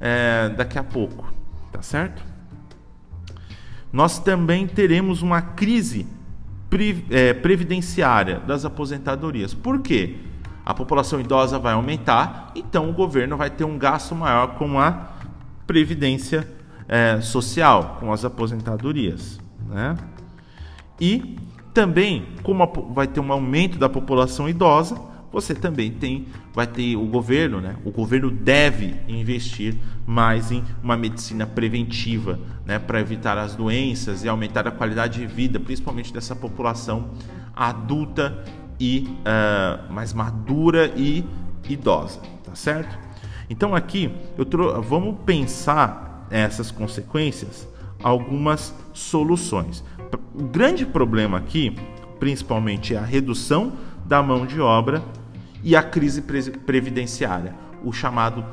é, 0.00 0.50
daqui 0.50 0.78
a 0.78 0.84
pouco, 0.84 1.34
tá 1.72 1.82
certo? 1.82 2.22
Nós 3.92 4.20
também 4.20 4.68
teremos 4.68 5.20
uma 5.20 5.42
crise 5.42 6.06
pre, 6.70 7.04
é, 7.10 7.34
previdenciária 7.34 8.38
das 8.38 8.64
aposentadorias. 8.64 9.52
Por 9.52 9.80
quê? 9.80 10.18
A 10.64 10.72
população 10.72 11.20
idosa 11.20 11.58
vai 11.58 11.72
aumentar, 11.72 12.52
então 12.54 12.88
o 12.88 12.92
governo 12.92 13.36
vai 13.36 13.50
ter 13.50 13.64
um 13.64 13.76
gasto 13.76 14.14
maior 14.14 14.54
com 14.54 14.78
a 14.78 15.10
previdência 15.66 16.48
é, 16.86 17.20
social, 17.20 17.96
com 17.98 18.12
as 18.12 18.24
aposentadorias. 18.24 19.40
Né? 19.66 19.96
E 21.02 21.36
também, 21.74 22.28
como 22.44 22.64
vai 22.94 23.08
ter 23.08 23.18
um 23.18 23.32
aumento 23.32 23.76
da 23.76 23.88
população 23.88 24.48
idosa, 24.48 24.96
você 25.32 25.52
também 25.52 25.90
tem, 25.90 26.28
vai 26.54 26.64
ter 26.64 26.94
o 26.94 27.04
governo, 27.06 27.60
né? 27.60 27.74
O 27.84 27.90
governo 27.90 28.30
deve 28.30 28.94
investir 29.08 29.74
mais 30.06 30.52
em 30.52 30.62
uma 30.80 30.96
medicina 30.96 31.44
preventiva, 31.44 32.38
né? 32.64 32.78
Para 32.78 33.00
evitar 33.00 33.36
as 33.36 33.56
doenças 33.56 34.22
e 34.22 34.28
aumentar 34.28 34.68
a 34.68 34.70
qualidade 34.70 35.18
de 35.18 35.26
vida, 35.26 35.58
principalmente 35.58 36.12
dessa 36.12 36.36
população 36.36 37.10
adulta 37.52 38.44
e 38.78 39.08
uh, 39.08 39.92
mais 39.92 40.12
madura 40.12 40.92
e 40.96 41.24
idosa, 41.68 42.20
tá 42.44 42.54
certo? 42.54 42.96
Então 43.50 43.74
aqui 43.74 44.08
eu 44.38 44.44
trou 44.44 44.80
vamos 44.80 45.16
pensar 45.26 46.28
essas 46.30 46.70
consequências, 46.70 47.66
algumas 48.00 48.72
soluções 48.92 49.82
o 50.34 50.44
grande 50.44 50.84
problema 50.84 51.38
aqui, 51.38 51.76
principalmente, 52.18 52.94
é 52.94 52.98
a 52.98 53.04
redução 53.04 53.72
da 54.04 54.22
mão 54.22 54.46
de 54.46 54.60
obra 54.60 55.02
e 55.62 55.76
a 55.76 55.82
crise 55.82 56.22
previdenciária, 56.22 57.54
o 57.84 57.92
chamado 57.92 58.44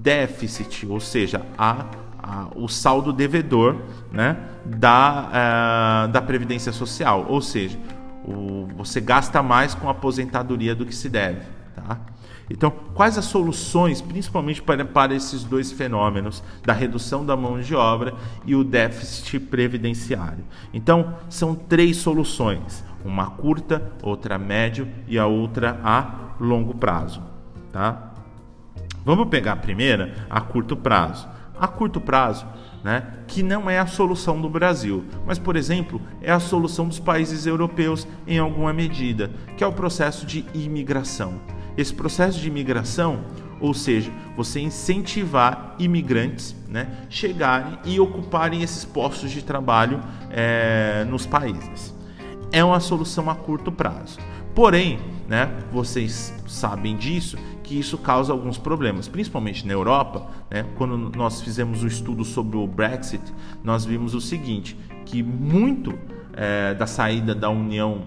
déficit, 0.00 0.86
ou 0.86 1.00
seja, 1.00 1.42
a, 1.58 1.86
a 2.18 2.48
o 2.54 2.68
saldo 2.68 3.12
devedor 3.12 3.76
né, 4.10 4.36
da, 4.64 6.06
uh, 6.06 6.12
da 6.12 6.22
Previdência 6.22 6.72
Social, 6.72 7.26
ou 7.28 7.40
seja, 7.40 7.78
o, 8.24 8.66
você 8.76 9.00
gasta 9.00 9.42
mais 9.42 9.74
com 9.74 9.88
a 9.88 9.90
aposentadoria 9.90 10.74
do 10.74 10.86
que 10.86 10.94
se 10.94 11.08
deve. 11.08 11.42
Tá? 11.74 11.98
Então, 12.50 12.70
quais 12.92 13.16
as 13.16 13.24
soluções, 13.24 14.00
principalmente 14.00 14.62
para, 14.62 14.84
para 14.84 15.14
esses 15.14 15.44
dois 15.44 15.72
fenômenos, 15.72 16.42
da 16.62 16.72
redução 16.72 17.24
da 17.24 17.36
mão 17.36 17.60
de 17.60 17.74
obra 17.74 18.14
e 18.44 18.54
o 18.54 18.62
déficit 18.62 19.40
previdenciário? 19.40 20.44
Então, 20.72 21.14
são 21.28 21.54
três 21.54 21.96
soluções: 21.96 22.84
uma 23.04 23.30
curta, 23.30 23.92
outra 24.02 24.38
médio 24.38 24.88
e 25.08 25.18
a 25.18 25.26
outra 25.26 25.80
a 25.82 26.34
longo 26.38 26.74
prazo. 26.74 27.22
Tá? 27.72 28.12
Vamos 29.04 29.28
pegar 29.28 29.52
a 29.52 29.56
primeira, 29.56 30.14
a 30.28 30.40
curto 30.40 30.76
prazo. 30.76 31.28
A 31.58 31.68
curto 31.68 32.00
prazo, 32.00 32.46
né, 32.82 33.14
que 33.28 33.42
não 33.42 33.70
é 33.70 33.78
a 33.78 33.86
solução 33.86 34.40
do 34.40 34.50
Brasil, 34.50 35.04
mas, 35.24 35.38
por 35.38 35.54
exemplo, 35.54 36.00
é 36.20 36.32
a 36.32 36.40
solução 36.40 36.88
dos 36.88 36.98
países 36.98 37.46
europeus 37.46 38.08
em 38.26 38.38
alguma 38.38 38.72
medida, 38.72 39.30
que 39.56 39.62
é 39.62 39.66
o 39.66 39.72
processo 39.72 40.26
de 40.26 40.44
imigração. 40.52 41.40
Esse 41.76 41.92
processo 41.92 42.40
de 42.40 42.48
imigração 42.48 43.24
ou 43.60 43.72
seja, 43.72 44.12
você 44.36 44.60
incentivar 44.60 45.74
imigrantes 45.78 46.54
né, 46.68 47.06
chegarem 47.08 47.78
e 47.84 47.98
ocuparem 48.00 48.62
esses 48.62 48.84
postos 48.84 49.30
de 49.30 49.42
trabalho 49.42 50.00
é, 50.30 51.06
nos 51.08 51.26
países. 51.26 51.94
É 52.52 52.62
uma 52.62 52.80
solução 52.80 53.30
a 53.30 53.34
curto 53.34 53.72
prazo. 53.72 54.18
Porém, 54.54 54.98
né, 55.26 55.50
vocês 55.72 56.32
sabem 56.46 56.96
disso, 56.96 57.36
que 57.62 57.78
isso 57.78 57.96
causa 57.96 58.32
alguns 58.32 58.58
problemas, 58.58 59.08
principalmente 59.08 59.66
na 59.66 59.72
Europa. 59.72 60.26
Né, 60.50 60.66
quando 60.76 60.96
nós 61.16 61.40
fizemos 61.40 61.82
o 61.82 61.84
um 61.86 61.88
estudo 61.88 62.24
sobre 62.24 62.56
o 62.56 62.66
Brexit, 62.66 63.22
nós 63.62 63.84
vimos 63.84 64.14
o 64.14 64.20
seguinte: 64.20 64.76
que 65.06 65.22
muito 65.22 65.98
é, 66.36 66.74
da 66.74 66.86
saída 66.86 67.34
da 67.34 67.50
União, 67.50 68.02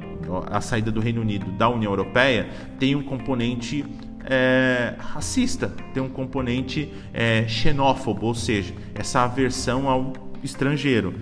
a 0.49 0.61
saída 0.61 0.91
do 0.91 0.99
Reino 0.99 1.21
Unido 1.21 1.51
da 1.51 1.69
União 1.69 1.91
Europeia 1.91 2.49
tem 2.79 2.95
um 2.95 3.03
componente 3.03 3.85
é, 4.25 4.95
racista, 4.99 5.71
tem 5.93 6.03
um 6.03 6.09
componente 6.09 6.93
é, 7.13 7.47
xenófobo, 7.47 8.25
ou 8.25 8.35
seja, 8.35 8.73
essa 8.93 9.21
aversão 9.21 9.89
ao 9.89 10.13
estrangeiro, 10.43 11.15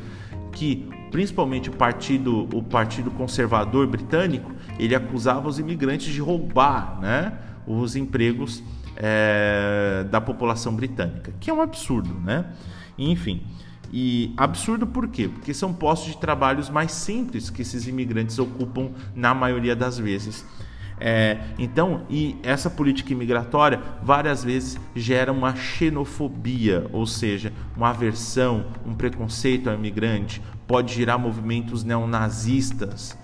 que 0.52 0.90
principalmente 1.12 1.70
o 1.70 1.74
partido, 1.74 2.48
o 2.54 2.64
partido 2.64 3.12
conservador 3.12 3.88
britânico, 3.88 4.52
ele 4.80 4.96
acusava 4.96 5.48
os 5.48 5.60
imigrantes 5.60 6.12
de 6.12 6.20
roubar, 6.20 7.00
né, 7.00 7.34
os 7.68 7.96
empregos 7.96 8.64
é, 8.96 10.06
da 10.10 10.20
população 10.20 10.74
britânica, 10.76 11.34
que 11.40 11.50
é 11.50 11.54
um 11.54 11.62
absurdo, 11.62 12.14
né? 12.22 12.46
Enfim, 12.98 13.44
e 13.98 14.34
absurdo 14.36 14.86
por 14.86 15.08
quê? 15.08 15.30
Porque 15.30 15.54
são 15.54 15.74
postos 15.74 16.12
de 16.12 16.18
trabalhos 16.18 16.70
mais 16.70 16.92
simples 16.92 17.50
que 17.50 17.62
esses 17.62 17.88
imigrantes 17.88 18.38
ocupam 18.38 18.90
na 19.16 19.34
maioria 19.34 19.74
das 19.74 19.98
vezes. 19.98 20.46
É, 21.00 21.40
então, 21.58 22.02
e 22.10 22.36
essa 22.44 22.70
política 22.70 23.14
imigratória 23.14 23.82
várias 24.04 24.44
vezes 24.44 24.78
gera 24.94 25.32
uma 25.32 25.56
xenofobia, 25.56 26.90
ou 26.92 27.08
seja, 27.08 27.54
uma 27.74 27.92
aversão, 27.92 28.66
um 28.86 28.94
preconceito 28.94 29.70
ao 29.70 29.76
imigrante, 29.76 30.42
pode 30.68 30.94
gerar 30.94 31.18
movimentos 31.18 31.86
neonazistas, 31.86 33.18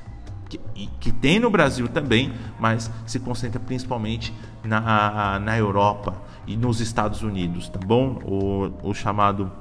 que, 0.48 0.58
que 1.02 1.12
tem 1.12 1.38
no 1.38 1.50
Brasil 1.50 1.90
também, 1.90 2.32
mas 2.58 2.90
se 3.06 3.20
concentra 3.20 3.60
principalmente 3.60 4.34
na, 4.64 5.38
na 5.38 5.58
Europa 5.58 6.16
e 6.48 6.56
nos 6.56 6.80
Estados 6.80 7.24
Unidos, 7.24 7.68
tá 7.68 7.80
bom? 7.86 8.22
O, 8.24 8.90
o 8.90 8.94
chamado 8.94 9.52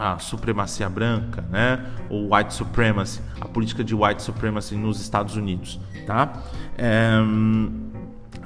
a 0.00 0.18
supremacia 0.18 0.88
branca, 0.88 1.44
né? 1.50 1.84
Ou 2.08 2.34
white 2.34 2.54
supremacy, 2.54 3.20
a 3.38 3.46
política 3.46 3.84
de 3.84 3.94
white 3.94 4.22
supremacy 4.22 4.74
nos 4.74 4.98
Estados 4.98 5.36
Unidos, 5.36 5.78
tá? 6.06 6.42
É, 6.78 7.12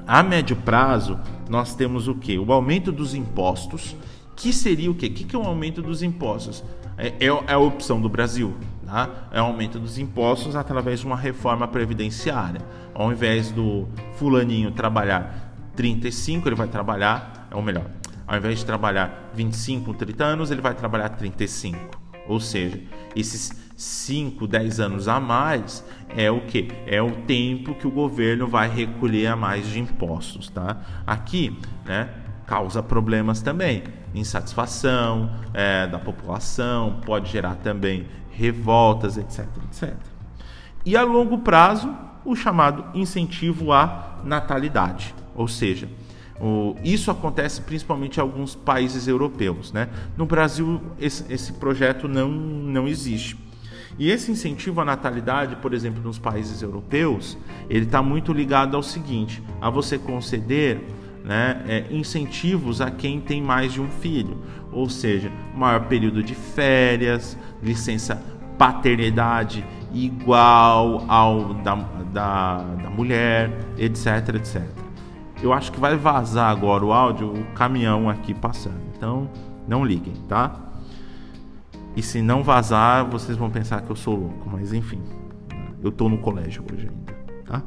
a 0.05 0.23
médio 0.25 0.57
prazo, 0.57 1.17
nós 1.49 1.77
temos 1.77 2.09
o 2.09 2.17
que? 2.17 2.37
O 2.37 2.53
aumento 2.53 2.91
dos 2.91 3.15
impostos, 3.15 3.97
que 4.35 4.53
seria 4.53 4.91
o 4.91 4.97
quê? 4.97 5.07
O 5.07 5.11
que 5.11 5.37
é 5.37 5.39
o 5.39 5.45
aumento 5.45 5.81
dos 5.81 6.03
impostos? 6.03 6.65
É, 6.99 7.15
é, 7.21 7.27
é 7.27 7.53
a 7.53 7.59
opção 7.59 8.01
do 8.01 8.09
Brasil, 8.09 8.53
tá? 8.85 9.09
É 9.31 9.41
o 9.41 9.45
aumento 9.45 9.79
dos 9.79 9.97
impostos 9.97 10.57
através 10.57 11.01
de 11.01 11.07
uma 11.07 11.17
reforma 11.17 11.69
previdenciária. 11.69 12.61
Ao 12.93 13.13
invés 13.13 13.53
do 13.53 13.87
fulaninho 14.17 14.73
trabalhar 14.73 15.55
35, 15.77 16.49
ele 16.49 16.57
vai 16.57 16.67
trabalhar, 16.67 17.47
é 17.49 17.55
o 17.55 17.63
melhor, 17.63 17.85
ao 18.27 18.37
invés 18.37 18.59
de 18.59 18.67
trabalhar 18.67 19.31
25, 19.35 19.95
30 19.95 20.25
anos, 20.25 20.51
ele 20.51 20.61
vai 20.61 20.75
trabalhar 20.75 21.11
35. 21.11 21.79
Ou 22.27 22.41
seja, 22.41 22.81
esses 23.15 23.53
5, 23.77 24.47
10 24.47 24.81
anos 24.81 25.09
a 25.09 25.21
mais 25.21 25.85
é 26.17 26.31
o 26.31 26.41
que? 26.43 26.69
É 26.87 27.03
o 27.03 27.11
tempo 27.23 27.75
que 27.75 27.87
o 27.87 27.91
governo 27.91 28.47
vai 28.47 28.69
recolher 28.69 29.27
a 29.27 29.37
mais 29.37 29.67
de 29.67 29.81
impostos, 29.81 30.49
tá? 30.49 30.79
Aqui, 31.07 31.59
né, 31.85 32.09
causa 32.47 32.83
problemas 32.83 33.43
também, 33.43 33.83
insatisfação 34.15 35.31
é, 35.53 35.87
da 35.87 35.99
população, 35.99 37.01
pode 37.05 37.31
gerar 37.31 37.57
também 37.57 38.07
revoltas, 38.31 39.17
etc, 39.17 39.47
etc. 39.65 39.95
E 40.85 40.97
a 40.97 41.03
longo 41.03 41.39
prazo, 41.39 41.95
o 42.25 42.35
chamado 42.37 42.85
incentivo 42.95 43.73
à 43.73 44.21
natalidade, 44.25 45.15
ou 45.35 45.49
seja, 45.49 45.89
isso 46.83 47.11
acontece 47.11 47.61
principalmente 47.61 48.19
em 48.19 48.21
alguns 48.21 48.55
países 48.55 49.07
europeus. 49.07 49.73
Né? 49.73 49.89
No 50.17 50.27
Brasil, 50.27 50.81
esse, 51.01 51.33
esse 51.33 51.53
projeto 51.55 52.09
não, 52.09 52.29
não 52.29 52.89
existe. 52.89 53.37
E 53.99 54.11
esse 54.11 54.31
incentivo 54.33 54.81
à 54.81 54.85
natalidade, 54.85 55.57
por 55.57 55.73
exemplo, 55.73 56.03
nos 56.03 56.19
países 56.19 56.63
europeus, 56.63 57.39
ele 57.71 57.85
está 57.85 58.03
muito 58.03 58.33
ligado 58.33 58.77
ao 58.77 58.83
seguinte: 58.83 59.43
a 59.61 59.71
você 59.71 59.97
conceder 59.97 60.81
né, 61.25 61.63
é, 61.67 61.87
incentivos 61.91 62.81
a 62.81 62.91
quem 62.91 63.21
tem 63.21 63.41
mais 63.41 63.73
de 63.73 63.81
um 63.81 63.89
filho, 63.89 64.43
ou 64.73 64.91
seja, 64.91 65.31
maior 65.55 65.87
período 65.87 66.23
de 66.23 66.35
férias, 66.35 67.39
licença 67.63 68.21
paternidade 68.59 69.65
igual 69.93 71.05
ao 71.09 71.55
da, 71.55 71.75
da, 72.13 72.59
da 72.59 72.91
mulher, 72.91 73.51
etc, 73.79 74.35
etc. 74.35 74.84
Eu 75.45 75.53
acho 75.53 75.71
que 75.71 75.79
vai 75.79 75.95
vazar 75.95 76.51
agora 76.51 76.83
o 76.83 76.91
áudio, 76.91 77.31
o 77.31 77.45
caminhão 77.53 78.09
aqui 78.09 78.33
passando. 78.33 78.81
Então, 78.97 79.29
não 79.69 79.85
liguem, 79.85 80.15
tá? 80.27 80.59
E 81.95 82.01
se 82.01 82.23
não 82.23 82.43
vazar, 82.43 83.05
vocês 83.05 83.37
vão 83.37 83.51
pensar 83.51 83.83
que 83.83 83.91
eu 83.91 83.95
sou 83.95 84.17
louco, 84.17 84.49
mas 84.51 84.73
enfim. 84.73 85.03
Eu 85.83 85.93
tô 85.93 86.09
no 86.09 86.17
colégio 86.17 86.65
hoje 86.73 86.89
ainda, 86.89 87.13
tá? 87.45 87.63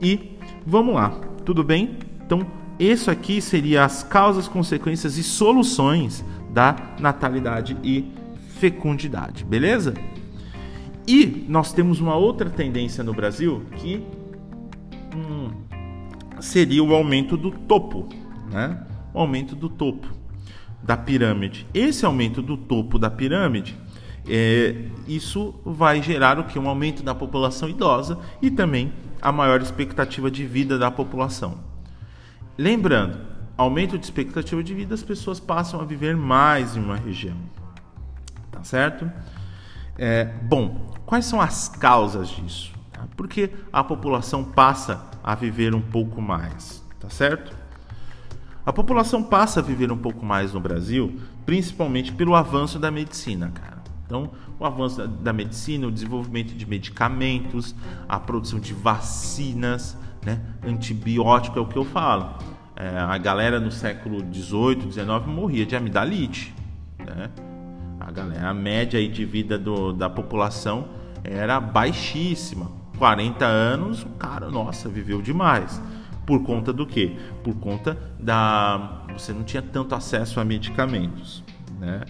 E 0.00 0.38
vamos 0.64 0.94
lá, 0.94 1.10
tudo 1.44 1.64
bem? 1.64 1.98
Então, 2.24 2.46
isso 2.78 3.10
aqui 3.10 3.40
seria 3.40 3.84
as 3.84 4.04
causas, 4.04 4.46
consequências 4.46 5.18
e 5.18 5.24
soluções 5.24 6.24
da 6.52 6.76
natalidade 7.00 7.76
e 7.82 8.12
fecundidade, 8.60 9.44
beleza? 9.44 9.92
E 11.04 11.44
nós 11.48 11.72
temos 11.72 11.98
uma 11.98 12.14
outra 12.14 12.48
tendência 12.48 13.02
no 13.02 13.12
Brasil 13.12 13.64
que 13.74 14.06
hum, 15.16 15.66
seria 16.40 16.82
o 16.82 16.94
aumento 16.94 17.36
do 17.36 17.50
topo, 17.50 18.08
né? 18.50 18.84
O 19.12 19.20
aumento 19.20 19.54
do 19.56 19.68
topo 19.68 20.08
da 20.82 20.96
pirâmide. 20.96 21.66
Esse 21.74 22.06
aumento 22.06 22.40
do 22.40 22.56
topo 22.56 22.98
da 22.98 23.10
pirâmide, 23.10 23.76
é, 24.26 24.84
isso 25.06 25.54
vai 25.64 26.02
gerar 26.02 26.38
o 26.38 26.44
que? 26.44 26.58
Um 26.58 26.68
aumento 26.68 27.02
da 27.02 27.14
população 27.14 27.68
idosa 27.68 28.18
e 28.40 28.50
também 28.50 28.92
a 29.20 29.32
maior 29.32 29.60
expectativa 29.60 30.30
de 30.30 30.46
vida 30.46 30.78
da 30.78 30.90
população. 30.90 31.58
Lembrando, 32.56 33.18
aumento 33.56 33.98
de 33.98 34.04
expectativa 34.04 34.62
de 34.62 34.74
vida, 34.74 34.94
as 34.94 35.02
pessoas 35.02 35.40
passam 35.40 35.80
a 35.80 35.84
viver 35.84 36.16
mais 36.16 36.76
em 36.76 36.80
uma 36.80 36.96
região. 36.96 37.36
Tá 38.50 38.62
certo? 38.62 39.10
É, 39.96 40.24
bom, 40.42 40.92
quais 41.04 41.24
são 41.24 41.40
as 41.40 41.68
causas 41.68 42.28
disso? 42.28 42.77
Porque 43.16 43.50
a 43.72 43.82
população 43.84 44.44
passa 44.44 45.08
a 45.22 45.34
viver 45.34 45.74
um 45.74 45.80
pouco 45.80 46.20
mais, 46.20 46.84
tá 46.98 47.10
certo? 47.10 47.56
A 48.64 48.72
população 48.72 49.22
passa 49.22 49.60
a 49.60 49.62
viver 49.62 49.90
um 49.90 49.96
pouco 49.96 50.24
mais 50.24 50.52
no 50.52 50.60
Brasil, 50.60 51.18
principalmente 51.46 52.12
pelo 52.12 52.34
avanço 52.34 52.78
da 52.78 52.90
medicina, 52.90 53.50
cara. 53.50 53.78
Então, 54.04 54.30
o 54.58 54.64
avanço 54.64 55.06
da, 55.06 55.32
medicina, 55.32 55.86
o 55.86 55.90
desenvolvimento 55.90 56.54
de 56.54 56.66
medicamentos, 56.66 57.74
a 58.08 58.18
produção 58.18 58.58
de 58.58 58.74
vacinas, 58.74 59.96
né? 60.24 60.40
Antibiótico 60.62 61.58
é 61.58 61.62
o 61.62 61.66
que 61.66 61.76
eu 61.76 61.84
falo. 61.84 62.34
É, 62.74 62.98
a 62.98 63.18
galera 63.18 63.58
no 63.58 63.70
século 63.70 64.22
18, 64.22 64.86
19 64.86 65.30
morria 65.30 65.66
de 65.66 65.76
amidalite, 65.76 66.54
né? 66.98 67.30
A 68.00 68.10
galera, 68.10 68.48
a 68.48 68.54
média 68.54 68.98
aí 68.98 69.08
de 69.08 69.24
vida 69.24 69.58
do, 69.58 69.92
da 69.92 70.08
população 70.08 70.88
era 71.24 71.60
baixíssima. 71.60 72.77
40 72.98 73.44
anos, 73.44 74.02
o 74.02 74.08
cara, 74.10 74.50
nossa, 74.50 74.88
viveu 74.88 75.22
demais. 75.22 75.80
Por 76.26 76.42
conta 76.42 76.72
do 76.72 76.84
quê? 76.84 77.16
Por 77.42 77.54
conta 77.54 77.96
da. 78.18 79.04
Você 79.14 79.32
não 79.32 79.44
tinha 79.44 79.62
tanto 79.62 79.94
acesso 79.94 80.40
a 80.40 80.44
medicamentos. 80.44 81.42
Né? 81.80 82.02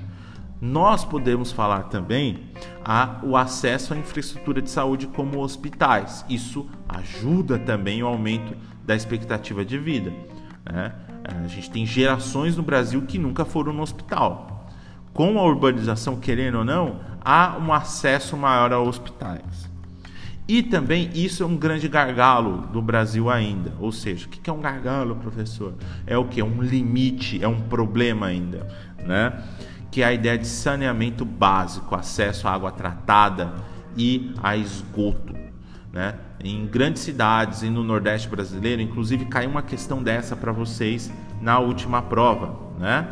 Nós 0.60 1.04
podemos 1.04 1.52
falar 1.52 1.84
também 1.84 2.48
a, 2.84 3.20
o 3.22 3.36
acesso 3.36 3.94
à 3.94 3.96
infraestrutura 3.96 4.60
de 4.60 4.70
saúde 4.70 5.06
como 5.06 5.40
hospitais. 5.40 6.24
Isso 6.28 6.66
ajuda 6.88 7.58
também 7.58 8.02
o 8.02 8.06
aumento 8.08 8.56
da 8.84 8.96
expectativa 8.96 9.64
de 9.64 9.78
vida. 9.78 10.12
Né? 10.64 10.92
A 11.24 11.46
gente 11.46 11.70
tem 11.70 11.86
gerações 11.86 12.56
no 12.56 12.62
Brasil 12.62 13.02
que 13.02 13.18
nunca 13.18 13.44
foram 13.44 13.72
no 13.72 13.82
hospital. 13.82 14.66
Com 15.12 15.38
a 15.38 15.42
urbanização, 15.42 16.16
querendo 16.16 16.58
ou 16.58 16.64
não, 16.64 17.00
há 17.24 17.56
um 17.58 17.72
acesso 17.72 18.36
maior 18.36 18.72
a 18.72 18.80
hospitais. 18.80 19.67
E 20.48 20.62
também 20.62 21.10
isso 21.12 21.42
é 21.42 21.46
um 21.46 21.58
grande 21.58 21.86
gargalo 21.88 22.66
do 22.68 22.80
Brasil 22.80 23.28
ainda. 23.28 23.74
Ou 23.78 23.92
seja, 23.92 24.26
o 24.26 24.30
que 24.30 24.48
é 24.48 24.52
um 24.52 24.62
gargalo, 24.62 25.14
professor? 25.16 25.74
É 26.06 26.16
o 26.16 26.24
que? 26.24 26.40
É 26.40 26.44
um 26.44 26.62
limite, 26.62 27.44
é 27.44 27.46
um 27.46 27.60
problema 27.60 28.28
ainda, 28.28 28.66
né? 29.06 29.44
Que 29.90 30.00
é 30.00 30.06
a 30.06 30.12
ideia 30.12 30.38
de 30.38 30.46
saneamento 30.46 31.22
básico, 31.22 31.94
acesso 31.94 32.48
à 32.48 32.52
água 32.52 32.72
tratada 32.72 33.56
e 33.94 34.32
a 34.42 34.56
esgoto, 34.56 35.34
né? 35.92 36.14
Em 36.42 36.66
grandes 36.66 37.02
cidades 37.02 37.62
e 37.62 37.68
no 37.68 37.84
Nordeste 37.84 38.26
brasileiro, 38.26 38.80
inclusive 38.80 39.26
caiu 39.26 39.50
uma 39.50 39.62
questão 39.62 40.02
dessa 40.02 40.34
para 40.34 40.50
vocês 40.50 41.12
na 41.42 41.58
última 41.58 42.00
prova, 42.00 42.58
né? 42.78 43.06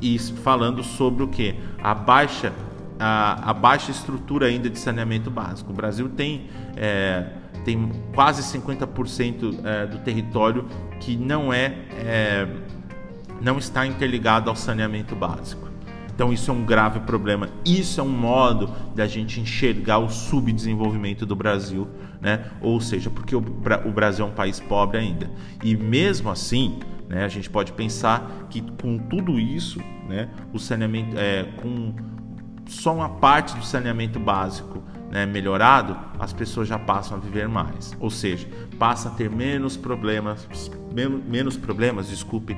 E 0.00 0.16
falando 0.16 0.84
sobre 0.84 1.24
o 1.24 1.28
que? 1.28 1.56
A 1.82 1.92
baixa, 1.92 2.52
a, 2.98 3.50
a, 3.50 3.54
baixa 3.54 3.90
estrutura 3.90 4.46
ainda 4.46 4.68
de 4.68 4.78
saneamento 4.78 5.30
básico. 5.30 5.72
O 5.72 5.74
Brasil 5.74 6.08
tem, 6.08 6.48
é, 6.76 7.26
tem 7.64 7.90
quase 8.14 8.42
50% 8.42 9.60
é, 9.64 9.86
do 9.86 9.98
território 9.98 10.66
que 11.00 11.16
não 11.16 11.52
é, 11.52 11.74
é 11.92 12.48
não 13.40 13.58
está 13.58 13.86
interligado 13.86 14.50
ao 14.50 14.56
saneamento 14.56 15.14
básico. 15.14 15.68
Então 16.18 16.32
isso 16.32 16.50
é 16.50 16.54
um 16.54 16.64
grave 16.64 16.98
problema. 17.00 17.48
Isso 17.64 18.00
é 18.00 18.02
um 18.02 18.08
modo 18.08 18.68
da 18.92 19.06
gente 19.06 19.40
enxergar 19.40 19.98
o 19.98 20.08
subdesenvolvimento 20.08 21.24
do 21.24 21.36
Brasil, 21.36 21.86
né? 22.20 22.46
Ou 22.60 22.80
seja, 22.80 23.08
porque 23.08 23.36
o, 23.36 23.40
Brasil 23.40 24.26
é 24.26 24.28
um 24.28 24.32
país 24.32 24.58
pobre 24.58 24.98
ainda. 24.98 25.30
E 25.62 25.76
mesmo 25.76 26.28
assim, 26.28 26.80
né, 27.08 27.24
a 27.24 27.28
gente 27.28 27.48
pode 27.48 27.70
pensar 27.72 28.48
que 28.50 28.60
com 28.82 28.98
tudo 28.98 29.38
isso, 29.38 29.78
né, 30.08 30.28
o 30.52 30.58
saneamento, 30.58 31.16
é, 31.16 31.44
com 31.62 31.94
só 32.68 32.94
uma 32.94 33.08
parte 33.08 33.56
do 33.56 33.64
saneamento 33.64 34.20
básico 34.20 34.82
né, 35.10 35.24
melhorado, 35.24 35.96
as 36.18 36.32
pessoas 36.32 36.68
já 36.68 36.78
passam 36.78 37.16
a 37.16 37.20
viver 37.20 37.48
mais. 37.48 37.96
Ou 37.98 38.10
seja, 38.10 38.46
passa 38.78 39.08
a 39.08 39.12
ter 39.12 39.30
menos 39.30 39.76
problemas, 39.76 40.46
menos, 41.26 41.56
problemas, 41.56 42.08
desculpe, 42.08 42.56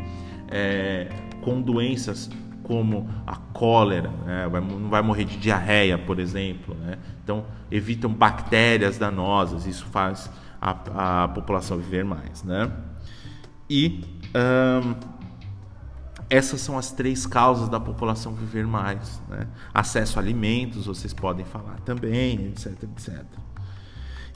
é, 0.48 1.08
com 1.42 1.60
doenças 1.60 2.28
como 2.64 3.08
a 3.26 3.36
cólera, 3.36 4.10
né? 4.24 4.48
não 4.60 4.88
vai 4.88 5.02
morrer 5.02 5.24
de 5.24 5.36
diarreia, 5.36 5.98
por 5.98 6.20
exemplo. 6.20 6.76
Né? 6.76 6.98
Então, 7.22 7.44
evitam 7.70 8.12
bactérias 8.12 8.98
danosas, 8.98 9.66
isso 9.66 9.86
faz 9.86 10.30
a, 10.60 11.24
a 11.24 11.28
população 11.28 11.78
viver 11.78 12.04
mais. 12.04 12.44
Né? 12.44 12.70
E 13.68 14.04
essas 16.30 16.60
são 16.60 16.78
as 16.78 16.92
três 16.92 17.26
causas 17.26 17.68
da 17.68 17.80
população 17.80 18.32
viver 18.32 18.64
mais. 18.64 19.20
Né? 19.28 19.48
Acesso 19.74 20.18
a 20.18 20.22
alimentos, 20.22 20.86
vocês 20.86 21.12
podem 21.12 21.44
falar 21.44 21.80
também, 21.80 22.46
etc, 22.46 22.84
etc. 22.84 23.24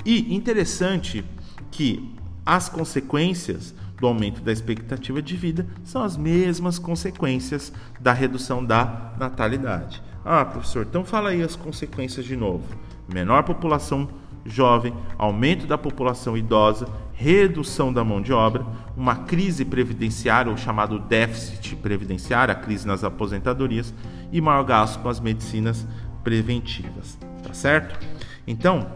E 0.05 0.35
interessante 0.35 1.25
que 1.71 2.13
as 2.45 2.69
consequências 2.69 3.73
do 3.97 4.09
aumento 4.09 4.43
da 4.43 4.53
expectativa 4.53 5.23
de 5.23 5.37
vida 5.37 5.67
são 5.85 6.03
as 6.03 6.17
mesmas 6.17 6.81
consequências 6.81 7.73
da 8.01 8.13
redução 8.13 8.63
da 8.63 9.15
natalidade. 9.19 10.03
Ah, 10.25 10.45
professor, 10.45 10.85
então 10.89 11.05
fala 11.05 11.31
aí 11.31 11.43
as 11.43 11.55
consequências 11.55 12.25
de 12.25 12.35
novo. 12.35 12.65
Menor 13.09 13.45
população 13.45 14.09
jovem, 14.45 14.93
aumento 15.17 15.67
da 15.67 15.79
população 15.79 16.37
idosa, 16.37 16.87
redução 17.15 17.93
da 17.93 18.05
mão 18.05 18.21
de 18.21 18.33
obra, 18.33 18.67
uma 18.97 19.17
crise 19.17 19.65
previdenciária, 19.65 20.51
ou 20.51 20.57
chamado 20.57 20.99
déficit 20.99 21.77
previdenciário, 21.77 22.53
a 22.53 22.57
crise 22.57 22.87
nas 22.87 23.05
aposentadorias, 23.05 23.95
e 24.33 24.41
maior 24.41 24.65
gasto 24.65 25.01
com 25.01 25.09
as 25.09 25.21
medicinas 25.21 25.87
preventivas. 26.23 27.19
Tá 27.43 27.55
certo? 27.55 27.99
Então, 28.47 28.87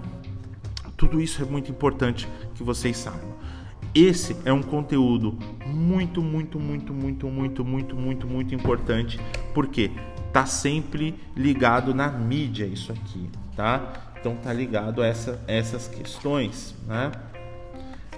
tudo 0.97 1.21
isso 1.21 1.41
é 1.43 1.45
muito 1.45 1.71
importante 1.71 2.29
que 2.55 2.63
vocês 2.63 2.97
saibam. 2.97 3.39
Esse 3.95 4.37
é 4.45 4.53
um 4.53 4.63
conteúdo 4.63 5.39
muito, 5.67 6.21
muito, 6.21 6.59
muito, 6.59 6.93
muito, 6.93 7.27
muito, 7.29 7.65
muito, 7.65 7.97
muito, 7.97 8.27
muito 8.27 8.55
importante, 8.55 9.19
porque 9.55 9.91
tá 10.33 10.45
sempre 10.45 11.15
ligado 11.35 11.95
na 11.95 12.11
mídia 12.11 12.67
isso 12.67 12.93
aqui, 12.93 13.31
tá? 13.57 14.08
Então 14.21 14.37
tá 14.37 14.53
ligado 14.53 15.03
a 15.03 15.07
essa, 15.07 15.41
essas 15.47 15.89
questões, 15.89 16.75
né? 16.87 17.13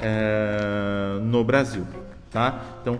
É, 0.00 1.18
no 1.22 1.44
Brasil, 1.44 1.86
tá? 2.30 2.62
Então 2.80 2.98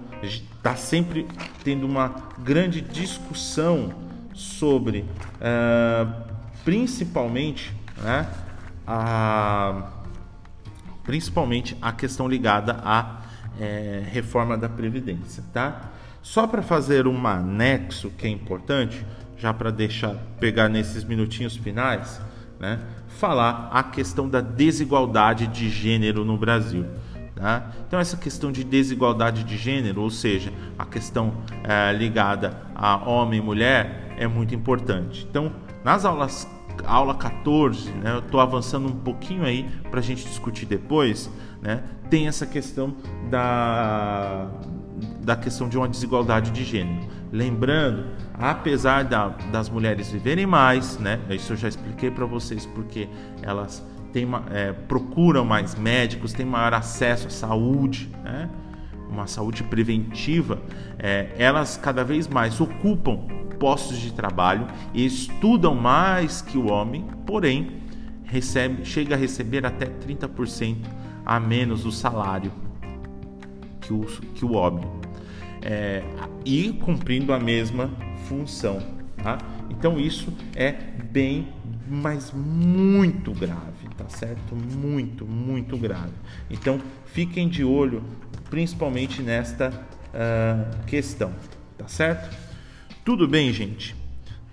tá 0.62 0.76
sempre 0.76 1.26
tendo 1.64 1.86
uma 1.86 2.14
grande 2.38 2.80
discussão 2.80 3.94
sobre, 4.34 5.07
é, 5.40 6.07
principalmente, 6.64 7.74
né? 8.03 8.26
A 8.86 10.01
principalmente 11.05 11.76
a 11.82 11.90
questão 11.90 12.28
ligada 12.28 12.78
à 12.84 13.22
é, 13.59 14.03
reforma 14.12 14.57
da 14.57 14.68
Previdência, 14.68 15.42
tá? 15.53 15.90
Só 16.22 16.46
para 16.46 16.62
fazer 16.62 17.07
um 17.07 17.26
anexo 17.26 18.11
que 18.11 18.26
é 18.26 18.30
importante, 18.30 19.05
já 19.36 19.53
para 19.53 19.70
deixar 19.70 20.14
pegar 20.38 20.68
nesses 20.68 21.03
minutinhos 21.03 21.57
finais, 21.57 22.20
né? 22.61 22.78
Falar 23.08 23.70
a 23.72 23.82
questão 23.82 24.28
da 24.28 24.40
desigualdade 24.40 25.46
de 25.46 25.68
gênero 25.68 26.24
no 26.24 26.36
Brasil. 26.36 26.84
Tá? 27.34 27.72
Então, 27.86 27.98
essa 27.98 28.18
questão 28.18 28.52
de 28.52 28.62
desigualdade 28.62 29.42
de 29.44 29.56
gênero, 29.56 30.02
ou 30.02 30.11
seja, 30.11 30.52
a 30.78 30.84
questão 30.84 31.32
é, 31.64 31.90
ligada 31.92 32.54
a 32.74 32.96
homem 33.08 33.40
e 33.40 33.42
mulher, 33.42 34.14
é 34.18 34.26
muito 34.28 34.54
importante. 34.54 35.26
Então, 35.28 35.50
nas 35.82 36.04
aulas 36.04 36.46
aula 36.84 37.14
14, 37.14 37.90
né, 37.90 38.12
eu 38.12 38.18
estou 38.20 38.40
avançando 38.40 38.88
um 38.88 38.96
pouquinho 38.96 39.44
aí 39.44 39.68
para 39.90 40.00
a 40.00 40.02
gente 40.02 40.26
discutir 40.26 40.66
depois, 40.66 41.30
né, 41.61 41.82
tem 42.08 42.26
essa 42.26 42.46
questão 42.46 42.94
da, 43.30 44.48
da 45.22 45.36
questão 45.36 45.68
de 45.68 45.76
uma 45.76 45.88
desigualdade 45.88 46.51
de 46.51 46.64
gênero. 46.64 47.07
Lembrando, 47.32 48.07
apesar 48.34 49.05
da, 49.05 49.28
das 49.28 49.68
mulheres 49.68 50.11
viverem 50.11 50.46
mais, 50.46 50.98
né, 50.98 51.20
isso 51.30 51.53
eu 51.53 51.57
já 51.57 51.68
expliquei 51.68 52.11
para 52.11 52.26
vocês 52.26 52.66
porque 52.66 53.09
elas 53.42 53.84
têm, 54.12 54.28
é, 54.51 54.72
procuram 54.72 55.44
mais 55.44 55.74
médicos, 55.74 56.32
têm 56.32 56.46
maior 56.46 56.74
acesso 56.74 57.28
à 57.28 57.30
saúde, 57.30 58.11
né, 58.24 58.48
uma 59.09 59.26
saúde 59.26 59.62
preventiva, 59.64 60.61
é, 60.98 61.30
elas 61.38 61.76
cada 61.76 62.05
vez 62.05 62.28
mais 62.28 62.61
ocupam 62.61 63.18
postos 63.59 63.98
de 63.98 64.12
trabalho 64.12 64.66
e 64.94 65.05
estudam 65.05 65.74
mais 65.74 66.40
que 66.40 66.57
o 66.57 66.70
homem, 66.70 67.05
porém 67.26 67.80
recebe, 68.24 68.84
chega 68.84 69.14
a 69.14 69.18
receber 69.18 69.66
até 69.66 69.86
30% 69.86 70.76
a 71.26 71.38
menos 71.38 71.82
do 71.82 71.92
salário 71.92 72.53
que 73.91 73.93
o, 73.93 74.07
que 74.34 74.45
o 74.45 74.53
homem. 74.53 74.84
É, 75.62 76.03
e 76.45 76.72
cumprindo 76.72 77.32
a 77.32 77.41
mesma 77.41 77.91
função. 78.28 78.80
Tá? 79.22 79.38
Então 79.68 79.99
isso 79.99 80.32
é 80.55 80.72
bem, 80.72 81.49
mas 81.88 82.32
muito 82.32 83.32
grave, 83.32 83.88
tá 83.97 84.09
certo? 84.09 84.55
Muito, 84.55 85.26
muito 85.26 85.76
grave. 85.76 86.12
Então 86.49 86.80
fiquem 87.07 87.49
de 87.49 87.64
olho, 87.64 88.03
principalmente 88.49 89.20
nesta 89.20 89.68
uh, 89.68 90.84
questão, 90.86 91.32
tá 91.76 91.86
certo? 91.86 92.34
Tudo 93.05 93.28
bem, 93.28 93.53
gente? 93.53 93.95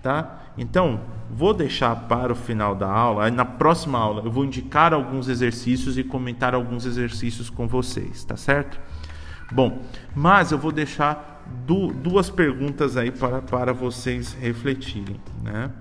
Tá? 0.01 0.41
Então, 0.57 0.99
vou 1.29 1.53
deixar 1.53 1.95
para 2.07 2.33
o 2.33 2.35
final 2.35 2.75
da 2.75 2.89
aula, 2.89 3.29
na 3.29 3.45
próxima 3.45 3.99
aula 3.99 4.23
eu 4.23 4.31
vou 4.31 4.43
indicar 4.43 4.93
alguns 4.93 5.27
exercícios 5.27 5.97
e 5.97 6.03
comentar 6.03 6.55
alguns 6.55 6.85
exercícios 6.85 7.49
com 7.49 7.67
vocês, 7.67 8.23
tá 8.23 8.35
certo? 8.35 8.79
Bom, 9.51 9.81
mas 10.15 10.51
eu 10.51 10.57
vou 10.57 10.71
deixar 10.71 11.45
du 11.65 11.93
duas 11.93 12.29
perguntas 12.29 12.97
aí 12.97 13.11
para, 13.11 13.41
para 13.41 13.73
vocês 13.73 14.33
refletirem, 14.33 15.19
né? 15.41 15.71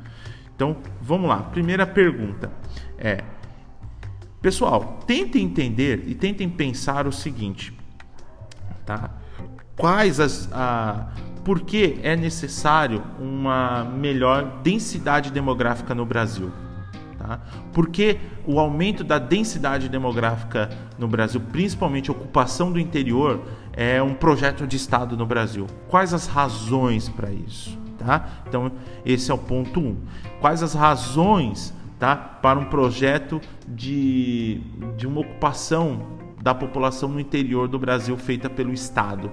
Então, 0.54 0.76
vamos 1.00 1.28
lá. 1.28 1.42
Primeira 1.42 1.86
pergunta 1.86 2.50
é: 2.96 3.22
Pessoal, 4.40 5.00
tentem 5.06 5.44
entender 5.44 6.04
e 6.06 6.14
tentem 6.14 6.48
pensar 6.48 7.06
o 7.06 7.12
seguinte, 7.12 7.76
tá? 8.84 9.10
Quais 9.76 10.20
as, 10.20 10.48
a, 10.52 11.12
por 11.46 11.60
que 11.60 12.00
é 12.02 12.16
necessário 12.16 13.04
uma 13.20 13.84
melhor 13.84 14.60
densidade 14.64 15.30
demográfica 15.30 15.94
no 15.94 16.04
Brasil. 16.04 16.50
Tá? 17.26 17.40
Por 17.72 17.88
que 17.88 18.18
o 18.46 18.60
aumento 18.60 19.02
da 19.02 19.18
densidade 19.18 19.88
demográfica 19.88 20.70
no 20.96 21.08
Brasil, 21.08 21.40
principalmente 21.40 22.08
a 22.08 22.12
ocupação 22.12 22.70
do 22.70 22.78
interior, 22.78 23.42
é 23.72 24.00
um 24.00 24.14
projeto 24.14 24.64
de 24.64 24.76
Estado 24.76 25.16
no 25.16 25.26
Brasil? 25.26 25.66
Quais 25.88 26.14
as 26.14 26.28
razões 26.28 27.08
para 27.08 27.32
isso? 27.32 27.76
Tá? 27.98 28.28
Então, 28.46 28.70
esse 29.04 29.30
é 29.30 29.34
o 29.34 29.38
ponto 29.38 29.80
1. 29.80 29.82
Um. 29.82 29.96
Quais 30.40 30.62
as 30.62 30.74
razões 30.74 31.74
tá, 31.98 32.14
para 32.14 32.60
um 32.60 32.66
projeto 32.66 33.40
de, 33.66 34.60
de 34.96 35.06
uma 35.06 35.22
ocupação 35.22 36.06
da 36.40 36.54
população 36.54 37.08
no 37.08 37.18
interior 37.18 37.66
do 37.66 37.78
Brasil 37.78 38.16
feita 38.16 38.48
pelo 38.48 38.72
Estado? 38.72 39.32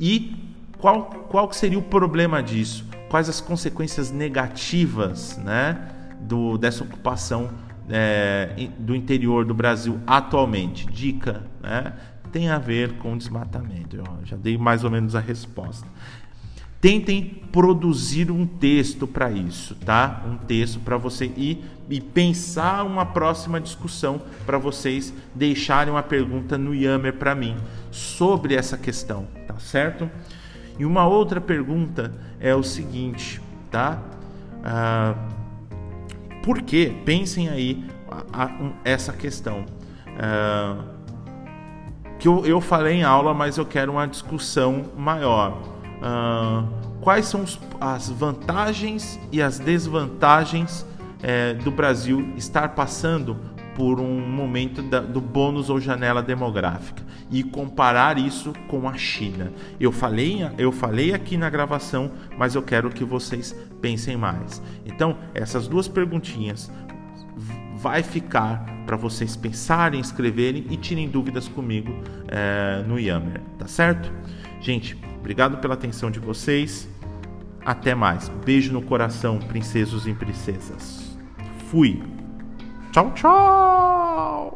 E 0.00 0.52
qual, 0.78 1.04
qual 1.28 1.52
seria 1.52 1.78
o 1.78 1.82
problema 1.82 2.42
disso? 2.42 2.84
Quais 3.08 3.28
as 3.28 3.40
consequências 3.40 4.10
negativas 4.10 5.36
né, 5.38 5.88
do, 6.22 6.56
dessa 6.58 6.84
ocupação 6.84 7.50
é, 7.88 8.68
do 8.78 8.94
interior 8.94 9.44
do 9.44 9.54
Brasil 9.54 10.00
atualmente? 10.06 10.86
Dica, 10.86 11.42
né, 11.62 11.92
tem 12.32 12.48
a 12.48 12.58
ver 12.58 12.94
com 12.94 13.16
desmatamento. 13.16 13.96
Eu 13.96 14.04
já 14.24 14.36
dei 14.36 14.56
mais 14.56 14.82
ou 14.82 14.90
menos 14.90 15.14
a 15.14 15.20
resposta. 15.20 15.86
tentem 16.80 17.42
produzir 17.52 18.30
um 18.30 18.46
texto 18.46 19.06
para 19.06 19.30
isso, 19.30 19.74
tá? 19.76 20.24
Um 20.26 20.36
texto 20.36 20.80
para 20.80 20.96
você 20.96 21.26
ir 21.26 21.62
e 21.88 22.00
pensar 22.00 22.84
uma 22.84 23.04
próxima 23.04 23.60
discussão 23.60 24.20
para 24.46 24.56
vocês 24.58 25.12
deixarem 25.34 25.92
uma 25.92 26.02
pergunta 26.02 26.56
no 26.56 26.74
Yammer 26.74 27.12
para 27.12 27.34
mim 27.34 27.56
sobre 27.90 28.54
essa 28.54 28.78
questão, 28.78 29.28
tá 29.46 29.58
certo? 29.58 30.10
E 30.78 30.84
uma 30.84 31.06
outra 31.06 31.40
pergunta 31.40 32.12
é 32.40 32.54
o 32.54 32.62
seguinte, 32.62 33.40
tá? 33.70 34.02
Ah, 34.64 35.14
por 36.42 36.62
que? 36.62 36.90
Pensem 37.04 37.48
aí 37.48 37.84
a, 38.10 38.44
a, 38.44 38.46
um, 38.46 38.72
essa 38.84 39.12
questão. 39.12 39.64
Ah, 40.18 40.76
que 42.18 42.28
eu, 42.28 42.46
eu 42.46 42.60
falei 42.60 42.94
em 42.94 43.02
aula, 43.02 43.34
mas 43.34 43.58
eu 43.58 43.66
quero 43.66 43.92
uma 43.92 44.06
discussão 44.06 44.84
maior. 44.96 45.58
Ah, 46.02 46.64
quais 47.00 47.26
são 47.26 47.42
os, 47.42 47.58
as 47.80 48.08
vantagens 48.08 49.18
e 49.30 49.42
as 49.42 49.58
desvantagens 49.58 50.86
é, 51.22 51.54
do 51.54 51.70
Brasil 51.70 52.32
estar 52.36 52.70
passando 52.70 53.36
por 53.74 54.00
um 54.00 54.20
momento 54.20 54.82
da, 54.82 55.00
do 55.00 55.20
bônus 55.20 55.70
ou 55.70 55.80
janela 55.80 56.22
demográfica 56.22 57.02
e 57.30 57.42
comparar 57.42 58.18
isso 58.18 58.52
com 58.68 58.88
a 58.88 58.94
China. 58.94 59.52
Eu 59.80 59.90
falei, 59.90 60.40
eu 60.58 60.70
falei 60.70 61.14
aqui 61.14 61.36
na 61.36 61.48
gravação, 61.48 62.10
mas 62.36 62.54
eu 62.54 62.62
quero 62.62 62.90
que 62.90 63.04
vocês 63.04 63.56
pensem 63.80 64.16
mais. 64.16 64.62
Então, 64.84 65.16
essas 65.34 65.66
duas 65.66 65.88
perguntinhas 65.88 66.70
vai 67.76 68.02
ficar 68.02 68.64
para 68.86 68.96
vocês 68.96 69.34
pensarem, 69.34 70.00
escreverem 70.00 70.66
e 70.70 70.76
tirem 70.76 71.08
dúvidas 71.08 71.48
comigo 71.48 71.92
é, 72.28 72.84
no 72.86 72.98
Yammer, 72.98 73.40
tá 73.58 73.66
certo? 73.66 74.12
Gente, 74.60 74.96
obrigado 75.18 75.58
pela 75.58 75.74
atenção 75.74 76.10
de 76.10 76.20
vocês. 76.20 76.88
Até 77.64 77.94
mais. 77.94 78.28
Beijo 78.44 78.72
no 78.72 78.82
coração, 78.82 79.38
princesos 79.38 80.06
e 80.06 80.12
princesas. 80.12 81.16
Fui. 81.68 82.11
Tchau, 82.92 83.10
tchau. 83.16 84.52